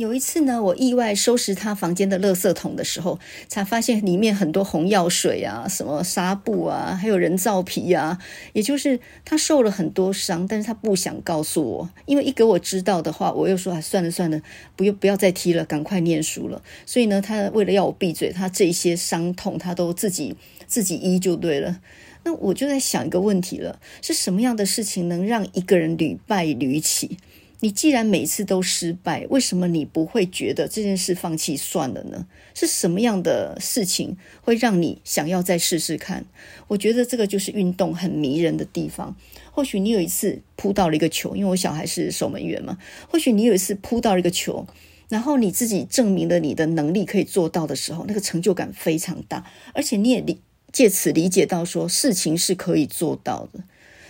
[0.00, 8.16] 有一次呢，我意外收拾他房间的垃圾桶的时候，才发现里面很多红药水啊，什么纱布啊，还有人造皮啊。
[8.54, 14.40] 也就是他受了很多伤，但是他不想告诉我，因为一给我知道的话，我又说啊，算了算了，
[14.74, 16.62] 不用不要再提了，赶快念书了。
[16.86, 20.34] 所以呢，他为了要我闭嘴，他这些伤痛他都自己
[20.66, 21.78] 自己医就对了。
[22.24, 27.18] 那我就在想一个问题了，是什么样的事情能让一个人屡败屡起？
[27.62, 32.26] 你既然每次都失败，为什么你不会觉得这件事放弃算了呢？
[32.54, 36.24] 是什么样的事情会让你想要再试试看？
[36.68, 39.14] 我觉得这个就是运动很迷人的地方。
[39.52, 42.78] 或许你有一次扑到了一个球，因为我小孩是守门员嘛。
[43.08, 44.66] 或许你有一次扑到了一个球，
[45.08, 49.44] 然后你自己证明了你的能力可以做到的时候，那个成就感非常大，
[49.74, 50.40] 而且你也理
[50.72, 53.64] 借此理解到说事情是可以做到的。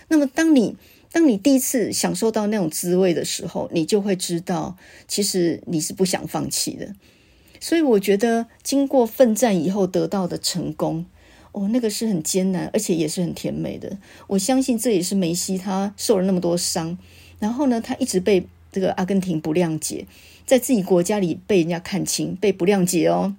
[0.07, 0.75] 那么当你
[1.11, 6.95] 当你第一次享受到那种滋味的时候，你就会知道，其实你是不想放弃的。
[7.59, 11.05] 所以我觉得，经过奋战以后得到的成功，
[11.51, 13.97] 哦，那个是很艰难，而且也是很甜美的。
[14.27, 16.97] 我相信这也是梅西他受了那么多伤，
[17.39, 20.07] 然后呢，他一直被这个阿根廷不谅解，
[20.45, 23.35] 在自己国家里被人家看轻，被不谅解哦。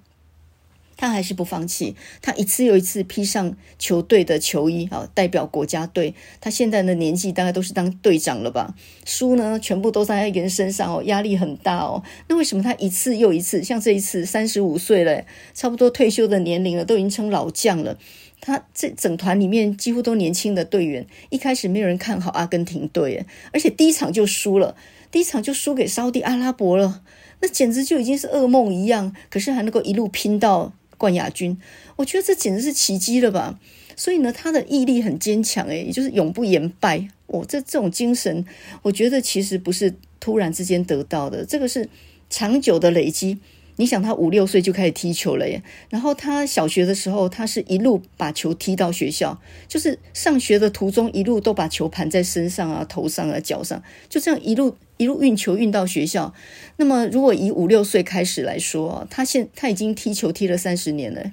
[1.03, 6.15] 他还是不放弃，他一次又一次披上球队的球衣，啊，代表国家队。
[6.39, 8.73] 他现在的年纪大概都是当队长了吧？
[9.03, 12.01] 书呢，全部都在一个人身上哦，压力很大哦。
[12.29, 17.97] 那为什么他一次又一次，像这一次三十五岁了，差不多退休的年龄了，都已经成老将了。
[18.39, 24.77] 他这整团里面几乎都年轻的队员，一开始没有人看好阿根廷队，而且第一场就输了，
[25.11, 27.01] 第一场就输给沙地阿拉伯了，
[27.41, 29.13] 那简直就已经是噩梦一样。
[29.29, 30.71] 可是还能够一路拼到。
[31.03, 31.57] 冠亚军，
[31.97, 33.59] 我觉得这简直是奇迹了吧！
[33.97, 37.09] 所以呢，他的毅力很坚强，诶，也就是永不言败。
[37.27, 38.45] 哦，这这种精神，
[38.83, 41.89] 我觉得其实不是突然之间得到的，这个是
[42.29, 43.37] 长久的累积。
[43.77, 56.33] 你想他五六岁就开始踢球了耶，然后他小学的时候，他是一路把球踢到学校，就是上学的途中一路都把球盘在身上啊、头上啊、脚上，就这样一路一路运球运到学校。
[56.77, 61.31] 那么如果以五六岁开始来说，他现他已经踢球踢了三十年了，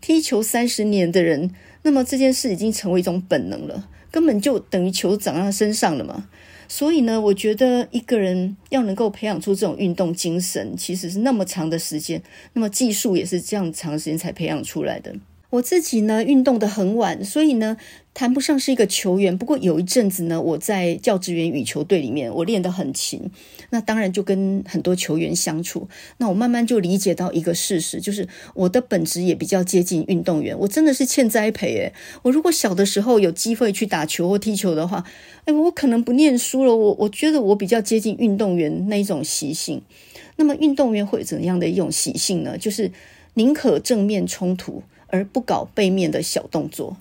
[0.00, 1.50] 踢球三十年的人，
[1.82, 6.28] 那么这件事已经成为一种本能了，根本就等于球长在他身上了嘛。
[6.68, 15.14] 所以呢，我觉得一个人要能够培养出这种运动精神，其实是那么长的时间，那么技术也是这样长时间才培养出来的。
[15.48, 17.76] 我自己呢，运动得很晚，所以呢，
[18.12, 19.38] 谈不上是一个球员。
[19.38, 23.30] 不过有一阵子呢，我在教职员羽球队里面，我练得很勤。
[23.76, 25.86] 那当然就跟很多球员相处。
[26.16, 30.58] 那我慢慢就理解到一个事实，就是我的本质也比较接近运动员。
[30.58, 35.04] 我真的是欠栽培诶，我如果小的时候有机会去打球或踢球的话，
[35.44, 36.74] 哎，我可能不念书了。
[36.74, 39.82] 我我觉得我比较接近运动员那一种习性。
[40.36, 42.56] 那么运动员会怎样的一种习性呢？
[42.56, 42.90] 就是
[43.34, 44.82] 宁可正面冲突。
[45.08, 46.96] 而不搞背面的小动作，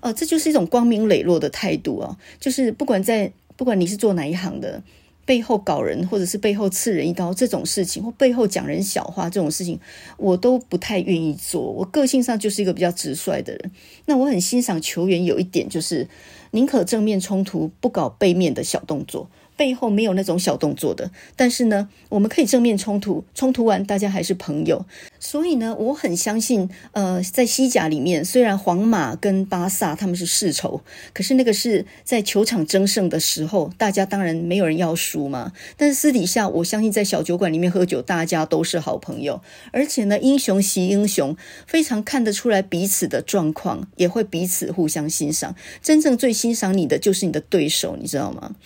[0.00, 2.16] 呃，这就是一种光明磊落的态度啊！
[2.40, 4.82] 就是不管在不管你是做哪一行的，
[5.24, 9.78] 背后搞人或者是背后刺人一刀这种事情，或背后讲人小话这种事情，
[10.16, 11.60] 我都不太愿意做。
[11.60, 13.70] 我个性上就是一个比较直率的人。
[14.06, 16.08] 那我很欣赏球员有一点，就是
[16.50, 19.28] 宁可正面冲突，不搞背面的小动作。
[19.60, 24.86] 背后没有那种小动作的，但是呢，我们可以正面冲突，冲突完大家还是朋友。
[25.18, 30.80] 所以呢，我很相信，呃，在西甲里面，虽然皇马跟巴萨他们是世仇，
[31.12, 35.52] 可是那个是在球场争胜的时候，大家当然没有人要输嘛。
[35.76, 39.42] 但是私底下，我相信在小酒馆里面喝酒，大家都是好朋友。
[39.72, 45.54] 而且呢，英雄惜英雄，非常看得出来彼此的状况，也会彼此互相欣赏。
[45.82, 48.56] 真正最欣赏你的就是你的对手，你知道吗？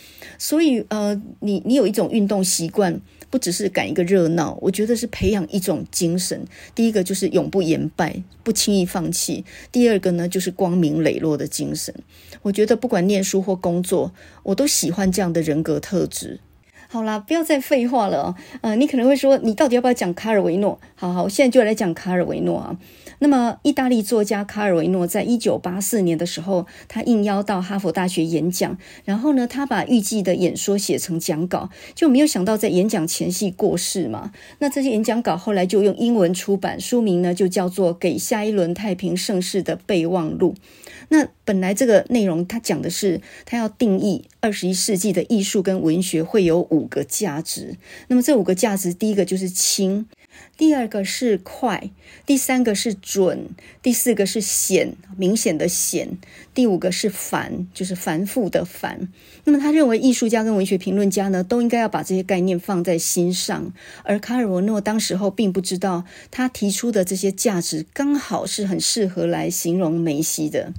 [0.45, 0.85] 所以。
[0.89, 6.45] 呃，你你有一种运动习惯，不只是赶一个热闹，我觉得是培养一种精神。
[6.75, 11.95] 第一个就是永不言败，不轻易放弃；第二个呢，就是光明磊落的精神。
[12.43, 16.41] 我觉得不管念书或工作，我都喜欢这样的人格特质。
[16.89, 18.35] 好啦，不要再废话了啊！
[18.61, 20.79] 呃，你可能会说，你到底要不要讲卡尔维诺？
[20.95, 22.77] 好好，我现在就来讲卡尔维诺啊。
[23.21, 34.33] 那么，意大利作家卡尔维诺在一九八四年的时候，他应邀到哈佛大学演讲，然后呢，他把预计的演说写成讲稿，就没有想到在演讲前夕过世嘛。
[34.59, 40.55] 那这些演讲稿后来就用英文出版，书名呢就叫做《给下一轮太平盛世的备忘录》。
[41.11, 47.77] 那本来这个内容他讲的是他要定义二十一世纪的艺术跟文学会有五个价值。
[48.09, 50.07] 那么这五个价值，第一个就是轻。
[50.57, 51.91] 第二个是快，
[52.25, 53.49] 第三个是准，
[53.83, 56.17] 第四个是显，明显的显，
[56.55, 59.09] 第五个是繁，就是繁复的繁。
[59.45, 63.73] 那么他认为艺术家跟文学评论家呢，都应该要把这些概念放在心上。
[64.05, 70.73] 而卡尔维诺当时候并不知道，他提出的这些价值刚好是很适合来形容梅西的。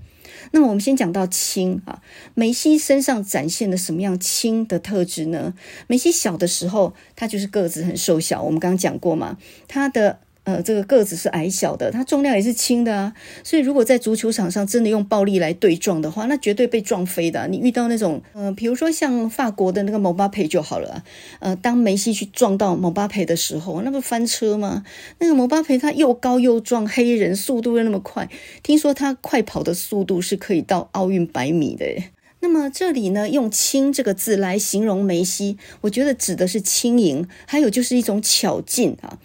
[0.52, 2.02] 那么我们先讲到轻啊，
[2.34, 5.54] 梅西身上展现了什么样轻的特质呢？
[5.88, 10.20] 梅西小的时候，他就是个子很瘦小，我们刚刚讲过嘛，他的。
[10.46, 13.14] 呃，这个个子是矮小的，它重量也是轻的啊。
[13.44, 17.48] 所以如果在足球场上真的用暴力来对撞的话，那绝对被撞飞的。
[17.48, 21.04] 你遇到那种，呃，比如说像法国的那个姆巴佩就好了啊。
[21.40, 24.84] 呃，当梅西去撞到姆巴佩的时候，那不翻车吗？
[25.20, 28.30] 那个姆巴佩他又高又壮，黑人，速度又那么快，
[28.64, 31.86] 听说他快跑的速度是可以到奥运百米的。
[32.42, 39.18] 那么这里呢，用“轻”这个字来形容梅西，我觉得指的是轻盈，还有就是一种巧劲啊。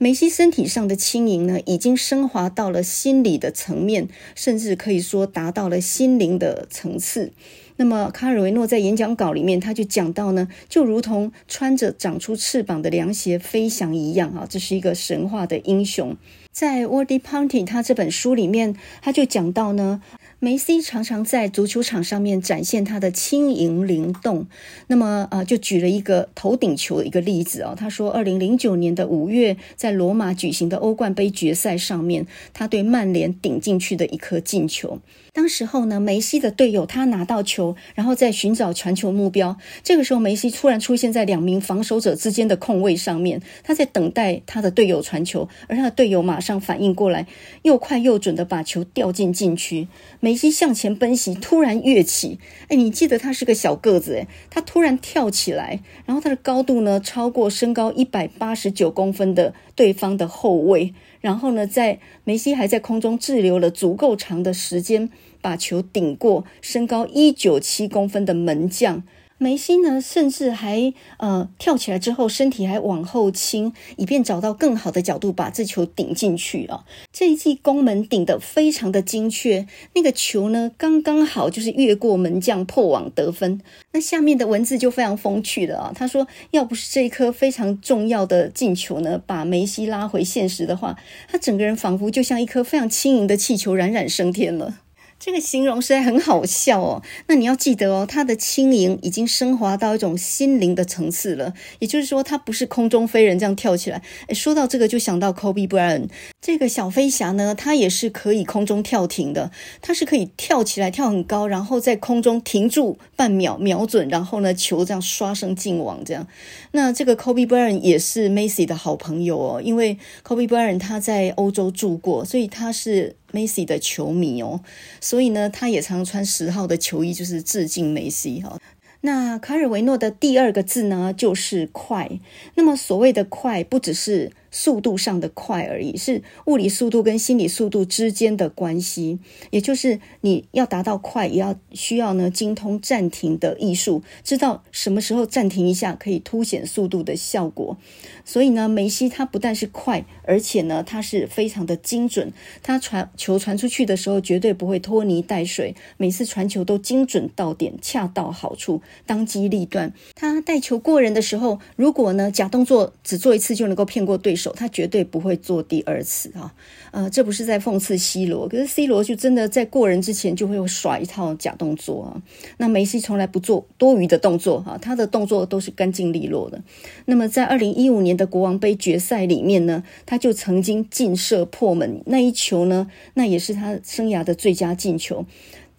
[0.00, 7.32] 梅西身体上的轻盈呢，已经升华到了心理的层面，甚至可以说达到了心灵的层次。
[7.74, 16.16] 那么卡尔维诺在演讲稿里面，他就讲到呢，就如同穿着长出翅膀的凉鞋飞翔一样啊，这是一个神话的英雄。
[16.52, 20.00] 在《Wordy Painting》他这本书里面，他就讲到呢。
[20.40, 24.46] 梅西常常在足球场上面展现他的轻盈灵动。
[24.86, 27.74] 那么，呃，就举了一个头顶球的一个例子哦。
[27.76, 35.00] 他说，二零零九年的五月，在罗马举行的欧冠杯决赛上面，他对曼联顶进去的一颗进球。
[35.38, 39.56] 当时候呢，梅西的队友他拿到球，然后在寻找传球目标。
[39.84, 47.28] 这个时候，梅西突然出现在两名防守者之间的空位上面，他在等待他的队友传球，而他的队友马上反应过来，
[47.62, 49.86] 又快又准的把球吊进禁区。
[50.18, 52.40] 梅西向前奔袭，突然跃起。
[52.66, 60.92] 哎，你记得他是个小个子，哎，他突然跳起来，然后他的高度呢，超过身高一百八十九公分的对方的后卫。
[61.20, 65.10] 然后呢，在梅西还在空中滞留了足够长的时间，
[65.40, 69.02] 把球顶过身高一九七公分的门将。
[69.38, 76.84] 梅西呢，甚至还呃跳起来之后，身体还往后倾，以便找到更好的角度把这球顶进去啊！
[77.12, 83.60] 这一记攻门顶得非常的精确，那个球呢，刚刚好就是越过门将破网得分。
[83.92, 85.92] 那下面的文字就非常风趣了啊！
[85.94, 90.96] 他说，要不是这一颗非常重要的进球呢，把梅西拉回现实的话，
[91.28, 94.78] 他整个人仿佛就像一颗非常轻盈的气球，冉冉升天了。
[95.20, 97.02] 这个形容实在很好笑哦。
[97.26, 101.52] 那你要记得哦，他的轻盈已经升华到一种心灵的层次了。
[101.80, 104.00] 也就是说，他不是空中飞人这样跳起来。
[104.28, 106.08] 诶，说到这个，就想到 Kobe Bryant
[106.40, 109.50] 这个小飞侠呢，他也是可以空中跳停的。
[109.82, 116.26] 他是可以跳起来，跳很高，然后在空中停住半秒，瞄准，然后呢，球这样刷声进网这样。
[116.72, 123.16] 那这个 Kobe Bryant 也是 Messi 的好朋友哦，因为 Kobe Bryant 他在欧洲住过，所以他是。
[123.32, 124.60] 梅西的球迷哦，
[125.00, 128.58] 所以呢，他也常穿十号的球衣，就是致敬梅西哈。
[129.02, 132.10] 那卡尔维诺的第二个字呢，就是快。
[132.56, 134.32] 那么所谓的快，不只是。
[134.50, 139.18] 速度上的快而已，是物理速度跟心理速度之间的关系。
[139.50, 147.76] 也就是你要达到快，也要需要呢精通暂停的艺术，知道什么时候暂停一下，可以凸显速度的效果。
[148.24, 152.32] 所以呢，梅西他不但是快，而且呢，他是非常的精准。
[152.62, 159.92] 他传球传出去的时候，绝对不会拖泥带水，每次传球都精准到点，恰到好处，当机立断。
[160.14, 164.54] 他带球过人的时候，如果呢假动作只做一次就能够骗过对手手。
[164.56, 166.54] 他绝对不会做第二次啊！
[166.92, 172.22] 呃，这不是在讽刺 C 罗，可是 C 罗就真的在过人之前就会耍一套假动作啊。
[172.58, 176.62] 那梅西从来不做多余的动作啊，他的动作都是干净利落的。
[177.06, 185.26] 那么在二零一五年的国王杯决赛里面呢，他就曾经劲射破门那一球呢，那也是他生涯的最佳进球。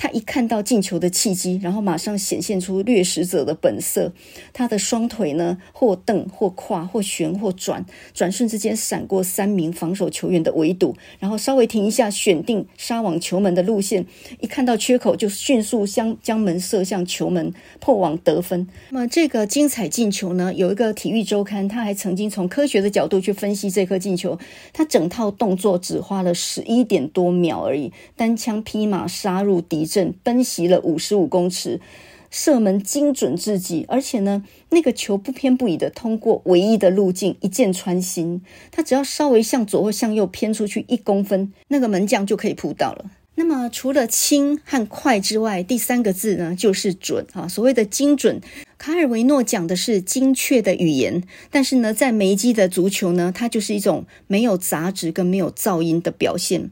[0.02, 4.14] 他一看到进球的契机，然后马上显现出掠食者的本色。
[4.54, 14.06] 他的双腿呢，或蹬或跨或旋或转，转瞬之间闪过三名防守球员的围堵，然后稍微停一下，选定杀往球门的路线。
[14.40, 18.66] 一看到缺口，就迅速将将门射向球门，破网得分。
[18.92, 24.40] 那么这个精彩进球呢，有一个体育周刊，他还曾经从科学的角度去分析这颗进球。
[24.72, 31.82] 他整套动作只花了十一点多秒而已，单枪匹马杀入敌阵奔袭了五十五公尺，
[32.30, 38.42] 射门精准至极，而且呢，那个球不偏不倚的通过唯一的路径，一箭穿心。
[38.72, 43.12] 他只要稍微向左或向右偏出去一公分，那个门将就可以扑到了。
[43.36, 47.48] 那么除了轻和快之外，第三个字呢就是准啊。
[47.48, 48.42] 所谓的精准，
[48.78, 56.70] 卡尔维诺讲的是精确的语言，但是呢，在梅基的足球呢，它就是一种没有杂质跟没有噪音的表现。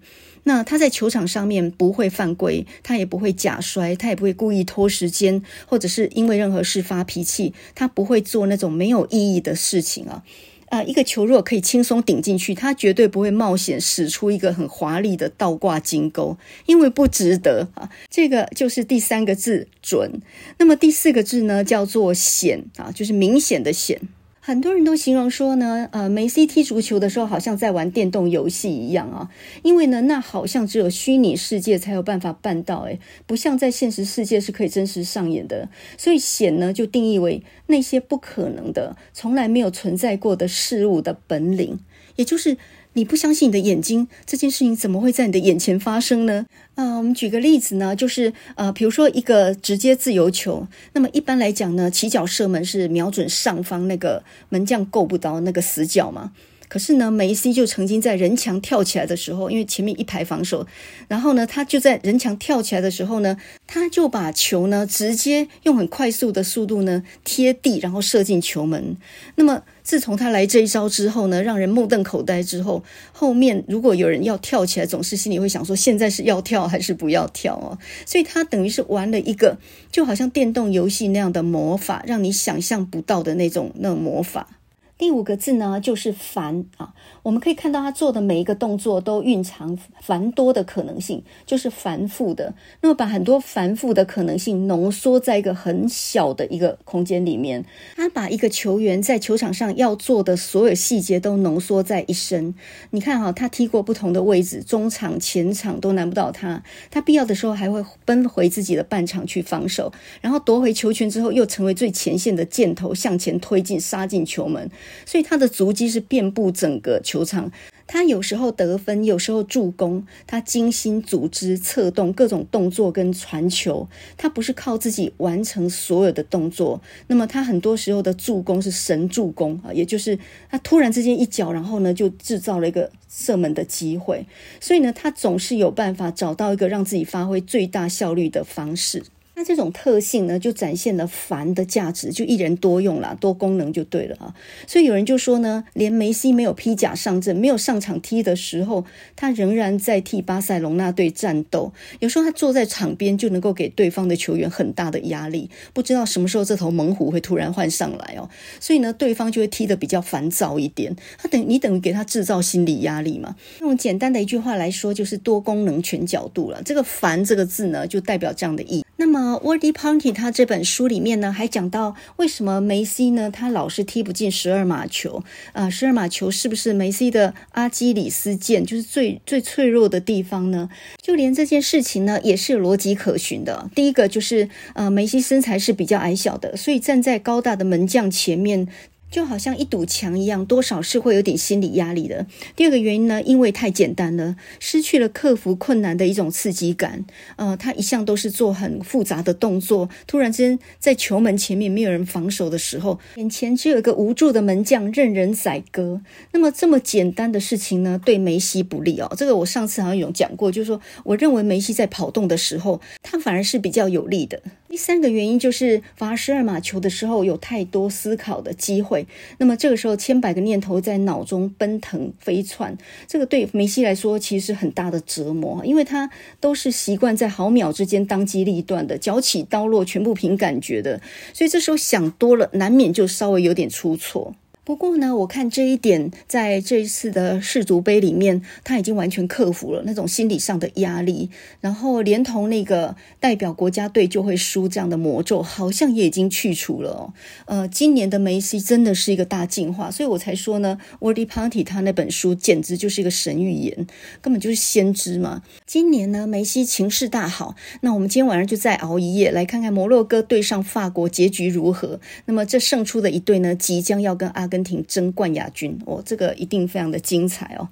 [0.48, 10.24] 那他在球场上面不会犯规，他也不会假摔，他也不会故意拖时间，或者是因为任何事发脾气，他不会做那种没有意义的事情啊。
[10.70, 17.90] 啊，一个球如果可以轻松顶进去，他绝对不会冒险使出一个很华丽的倒挂金钩，因为不值得啊。
[18.10, 20.22] 这个就是第三个字准。
[20.60, 24.00] 那么第四个字呢，叫做显啊，就是明显的显。
[24.48, 29.30] 很多人都形容说呢，呃，梅西踢足球的时候好像在玩电动游戏一样啊，
[29.62, 35.68] 因为呢，那好像只有虚拟世界才有办法办到，诶，不像在现实世界是可以真实上演的。
[35.98, 41.78] 所以险呢，就定义为那些不可能的、从来没有存在过的事物的本领，
[42.16, 42.56] 也就是。
[42.98, 46.48] 你不相信你的眼睛，这件事情怎么会在你的眼前发生呢？
[46.74, 56.32] 啊、呃，我们举个例子呢，就是呃，比如说一个直接自由球，那么一般来讲呢，起脚射门是瞄准上方那个门将够不到那个死角嘛。
[56.68, 60.68] 可是呢，梅西就曾经在人墙跳起来的时候，因为前面一排防守，
[61.08, 68.98] 然后呢，他就在人墙跳起来的时候呢，他就把球呢直接用很快速的速度呢贴地，然后射进球门。
[69.36, 77.78] 那么自从他来这一招之后呢，让人目瞪口呆之后，后面如果有人要跳起来，总是心里会想说，现在是要跳还是不要跳哦？
[78.06, 79.58] 所以他等于是玩了一个
[79.90, 84.50] 就好像电动游戏那样的魔法，让你想象不到的那种那种魔法。
[84.98, 86.94] 第五个字呢，就是繁啊。
[87.22, 92.56] 我们可以看到他做的每一个动作都蕴藏繁多的可能性，就是繁复的。
[92.82, 97.64] 那么把很多繁复的可能性浓缩在一个很小的一个空间里面，
[97.96, 102.56] 他把一个球员在球场上要做的所有细节都浓缩在一身。
[102.90, 106.64] 你看哈，他踢过不同的位置，中场、前场都难不倒他。
[106.90, 109.92] 他必要的时候还会奔回自己的半场去防守，
[110.22, 114.72] 然后夺回球权之后又成为最前线的箭头，向前推进，杀进球门。
[115.06, 117.52] 所以他的足迹是遍布整个球场，
[117.86, 130.18] 他有时候得分，有时候助攻，他精心组织、策动各种动作跟传球，他不是靠自己完成所有的动作，那么他很多时候的助攻是神助攻啊，也就是
[130.50, 134.26] 他突然之间一脚，然后呢就制造了一个射门的机会，
[134.60, 139.04] 所以呢他总是有办法找到一个让自己发挥最大效率的方式。
[139.40, 144.34] 那这种特性呢，就展现了繁的价值，就一人多用啦，多功能就对了啊。
[144.66, 148.84] 所以有人就说呢，连梅西没有披甲上阵、没有上场踢的时候，
[149.16, 151.72] 他仍然在替巴塞隆纳队战斗。
[152.00, 158.28] 有时候他坐在场边就能够给对方的球员很大的压力，不知道什么时候这头猛虎会突然换上来哦。
[158.60, 160.96] 所以呢，对方就会踢得比较烦躁一点。
[161.20, 163.36] 他等你等于给他制造心理压力嘛。
[163.62, 166.60] 用简单的一句话来说，就是多功能全角度了。
[166.64, 168.87] 这个“烦”这个字呢，就代表这样的意义。
[169.00, 175.24] 那么 Wordy Ponty 他这本书里面呢，还讲到为什么梅西呢，他老是踢不进十二码球
[175.54, 175.72] 啊、呃？
[175.72, 180.70] 十二码球是不是梅西的阿基里斯腱，就是最最脆弱的地方呢？
[181.02, 183.70] 就连这件事情呢，也是有逻辑可循的。
[183.76, 188.68] 第一个就是呃，梅西身材是比较矮小的，所以站在高大的门将前面。
[189.10, 192.26] 就好像一堵墙一样，多少是会有点心理压力的。
[192.56, 197.06] 第二个原因呢，因为太简单了，失去了克服困难的一种刺激感。
[197.38, 206.02] 呃，他一向都是做很复杂的动作，突然之间在球门前面没有人防守的时候，眼前只有一个无助的门将任人宰割。
[206.32, 209.12] 那么这么简单的事情呢，对梅西不利哦。
[209.18, 214.42] 这个我上次好像有讲过，就是说我认为梅西在跑动的时候，他反而是比较有利的。
[214.70, 218.97] 第三个原因就是罚十二码球的时候有太多思考的机会，
[219.38, 222.78] 那么这个时候千百个念头在脑中奔腾飞窜，
[223.08, 231.02] 这个对梅西来说其实很大的折磨，因为他都是习惯在毫秒之间当机立断的，脚起刀落全部凭感觉的，
[231.34, 234.36] 所以这时候想多了，难免就稍微有点出错。
[234.68, 241.30] 不过呢，我看这一点在这一次的世足杯里面，他已经完全克服了那种心理上的压力，
[241.62, 247.14] 然后连同那个代表国家队就会输这样的魔咒，好像也已经去除了哦。
[247.46, 253.88] 呃，今年的梅西真的是一个大进化，所以我才说呢，Wordy Party 他那本书简直就是一个神预言，
[254.20, 255.44] 根本就是先知嘛。
[255.66, 262.02] 今年呢，梅西情势大好，那我们今天晚上就再熬一夜，来看看摩洛哥对上法国结局如何。
[262.26, 264.57] 那么这胜出的一队呢，即将要跟阿根。
[264.58, 267.70] 根廷争冠亚军，哦，这个一定非常的精彩哦。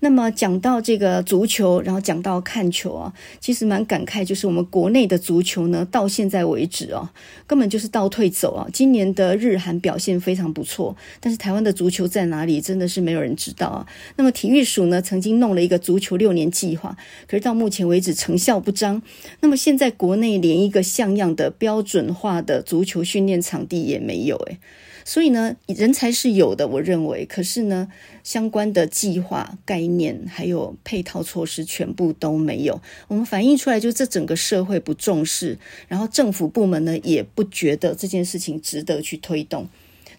[0.00, 7.10] 那么讲到这个足球，然后讲到看球啊，其实蛮感慨，就是我们国内的足球呢，到现在为止啊，
[7.46, 8.68] 根本就是倒退走啊。
[8.70, 13.86] 今年的日韩表现非常不错，但是台湾的足球在哪里，真的是没有人知道啊。
[14.16, 16.96] 那么体育署呢，曾经弄了一个足球六年计划，
[17.26, 19.00] 可是到目前为止成效不彰。
[19.40, 24.58] 那么现在国内连一个像样的标准化的足球训练场地也没有，诶。
[25.04, 27.26] 所以呢，人才是有的，我认为。
[27.26, 27.88] 可是呢，
[28.22, 32.80] 相关的计划、概念还有配套措施全部都没有。
[33.08, 39.68] 我们反映出来，就这整个社会不重视，然后政府部门呢也不觉得这件事情值得去推动，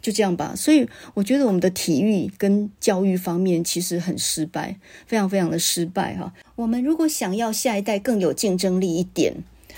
[0.02, 0.54] 就这样吧。
[0.56, 4.78] 所以我觉得我们的体育跟教育方面其实很失败，
[5.08, 6.32] 非常非常的失败哈。
[6.56, 9.34] 我们如果想要下一代更有竞争力一点。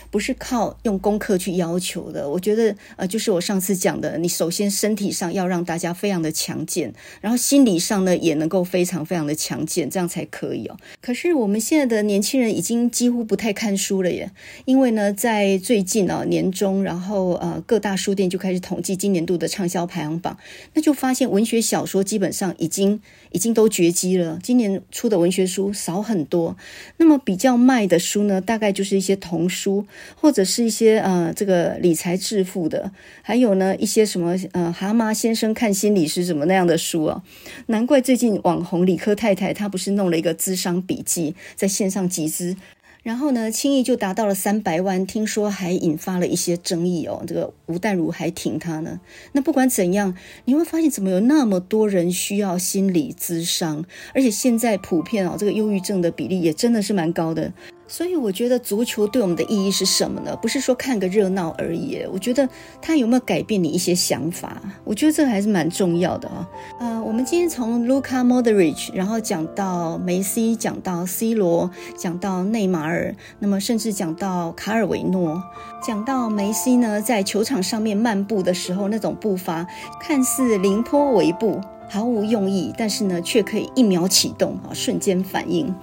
[0.09, 10.77] 不是靠用功课去要求的，我觉得呃，就是我上次讲的，你首先身体上要让大家非常的强健，然后心理上呢也能够非常非常的强健，这样才可以哦。
[11.01, 14.31] 可是我们现在的年轻人已经几乎不太看书了耶，
[14.65, 20.37] 因为呢，在最近啊年中，然后呃各大书店就开始统计今年度的畅销排行榜，
[20.73, 23.01] 那就发现文学小说基本上已经
[23.31, 26.55] 已经都绝迹了，今年出的文学书少很多。
[26.97, 29.85] 那么比较卖的书呢，大概就是一些童书。
[30.15, 32.91] 或者是一些呃，这个理财致富的，
[33.21, 37.23] 还有呢一些什么呃，蛤蟆先生看心理是什么那样的书啊，
[37.67, 42.55] 难怪最近网红理科太太她不是弄了一个咨商笔记，在线上集资。
[43.03, 47.23] 然后呢，轻易就达到了三百万，听说还引发了一些争议哦。
[47.25, 48.99] 这个吴淡如还挺他呢。
[49.31, 57.53] 那不管怎样，你会发现怎么有那么多人需要心理咨商，而且现在普遍哦，这个忧郁症的比例也真的是蛮高的。
[57.87, 60.35] 所以我觉得足球对我们的意义是什么呢？
[60.41, 62.05] 不是说看个热闹而已。
[62.11, 62.47] 我觉得
[62.81, 64.61] 它有没有改变你一些想法？
[64.83, 66.47] 我觉得这个还是蛮重要的啊。
[66.79, 75.41] 呃，我们今天从 Luka Modric，然后讲到梅西，讲到 C 罗，讲到内马尔，那么甚至讲到卡尔维诺，
[75.81, 79.65] 讲到梅西呢，在球场上面漫步的时候，那种步伐
[79.99, 85.73] 看似凌波微步，毫无用意，但是呢，却可以一秒启动啊，瞬间反应。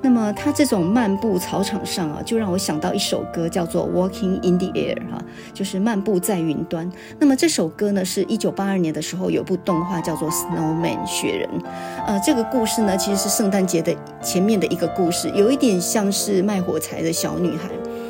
[0.00, 5.22] 那么他这种漫步草场上啊，就让我想到一首歌，叫做《Walking in the Air》哈，
[5.52, 6.90] 就是漫步在云端。
[7.18, 11.48] 那么这首歌呢，是一九八二年的时候有部动画叫做《Snowman》雪人。
[12.06, 17.68] 呃，这个故事呢，其实是圣诞节的前面的一个故事，有一点像是卖火柴的小女孩。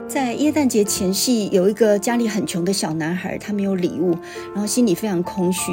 [0.08, 4.16] 在耶诞节前夕，有一个家里很穷的小男孩，他没有礼物，
[4.54, 5.70] 然后心里非常空虚。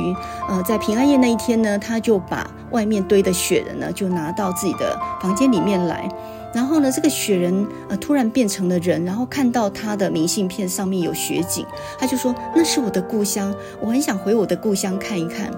[0.50, 6.10] 呃，在平安夜那一天呢，他就把外面堆的雪人呢，就拿到自己的房间里面来。
[6.54, 11.66] 然后呢，这个雪人呃突然变成了人，然后看到他的明信片上面有雪景，
[11.98, 15.50] 他就说：“那是我的故乡，我很想回我的故乡看一看。”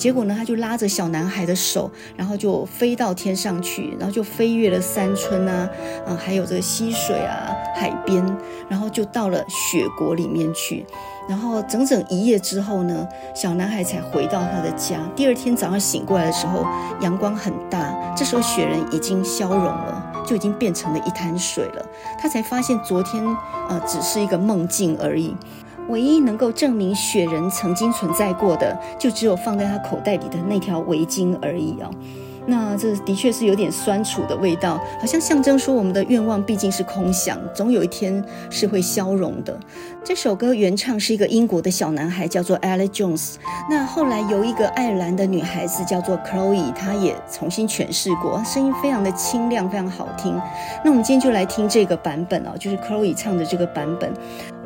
[0.00, 5.68] 结果呢，他就拉着小男孩的手，然后就飞到天上去，然后就飞越了山村啊，
[6.06, 8.24] 啊，还有这个溪水啊、海边，
[8.66, 10.86] 然后就到了雪国里面去。
[11.28, 14.96] 然后整整一夜之后呢，小男孩才回到他的家。
[15.14, 16.64] 第二天早上醒过来的时候，
[17.02, 21.86] 阳光很大，这时候雪人已经消融了，就已经变成了一滩水了。
[22.18, 23.22] 他才发现昨天
[23.68, 25.36] 呃只是一个梦境而已。
[25.90, 31.90] 唯一能够证明雪人曾经存在过的，就只有放在他口袋里的那条围巾而已哦。
[32.46, 39.58] 那这的确是有点酸楚的味道，好像象征说我们的愿望毕竟是空想，总有一天是会消融的。
[40.02, 43.34] 这首歌原唱是一个英国的小男孩，叫做 Ale Jones。
[43.68, 50.34] 那后来由一个爱尔兰的女孩子叫做 Chloe，她也重新诠释过，声音非常的清亮，非常好听。
[50.82, 54.12] 那我们今天就来听这个版本哦，就是 Chloe 唱的这个版本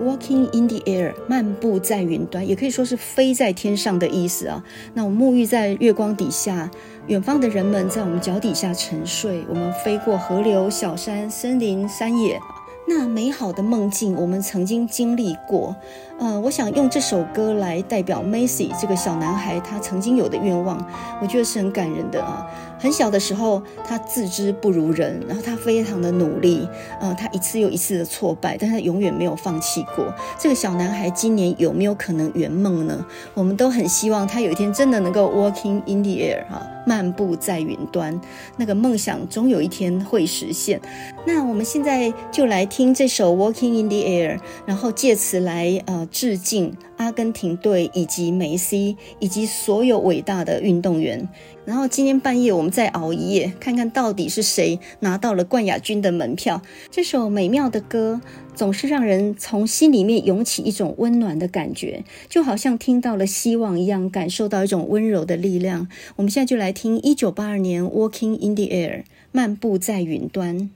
[0.00, 4.62] ，Walking in the air，漫步在云端，也可以说是飞在天上的意思啊。
[4.94, 6.70] 那我沐浴在月光底下，
[7.08, 12.40] 远方的人们在我们脚底下沉睡，我们飞过河流、小山、森林、山野。
[12.86, 15.74] 那美好的梦境，我们曾经经历过。
[16.18, 20.78] 呃，我想用这首歌来代表 Messi 这个小男孩他曾经有的愿望，
[21.20, 22.46] 我觉得是很感人的啊。
[22.78, 26.68] 很小的时候，他自知不如人，然后他非常的努力，
[27.00, 30.12] 呃，他一次又一次的挫败，但他永远没有放弃过。
[30.38, 33.04] 这个小男孩今年有没有可能圆梦呢？
[33.32, 38.20] 我们都很希望他有一天真的能够 walking in the air 哈，漫步在云端，
[38.56, 40.80] 那个梦想终有一天会实现。
[41.26, 51.26] 那我们现在就来听这首 walking in the air，然后借此来呃致敬阿根廷队以及梅西以及所有伟大的运动员。
[51.64, 56.60] 然后今天半夜我们再熬一夜，看看到底是谁拿到了冠亚军的门票。
[56.90, 58.20] 这首美妙的歌，
[58.54, 65.88] 总是让人从心里面涌起一种温暖的感觉，就好像听到了希望一样，感受到一种温柔的力量。
[66.16, 68.98] 我们现在就来听一九八二年《Walking in the Air》，
[69.32, 70.68] 漫步在云端。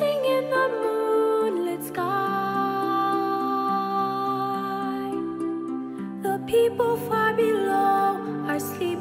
[0.00, 2.02] in the moonlit sky.
[6.22, 8.16] The people far below
[8.48, 8.91] are sleeping.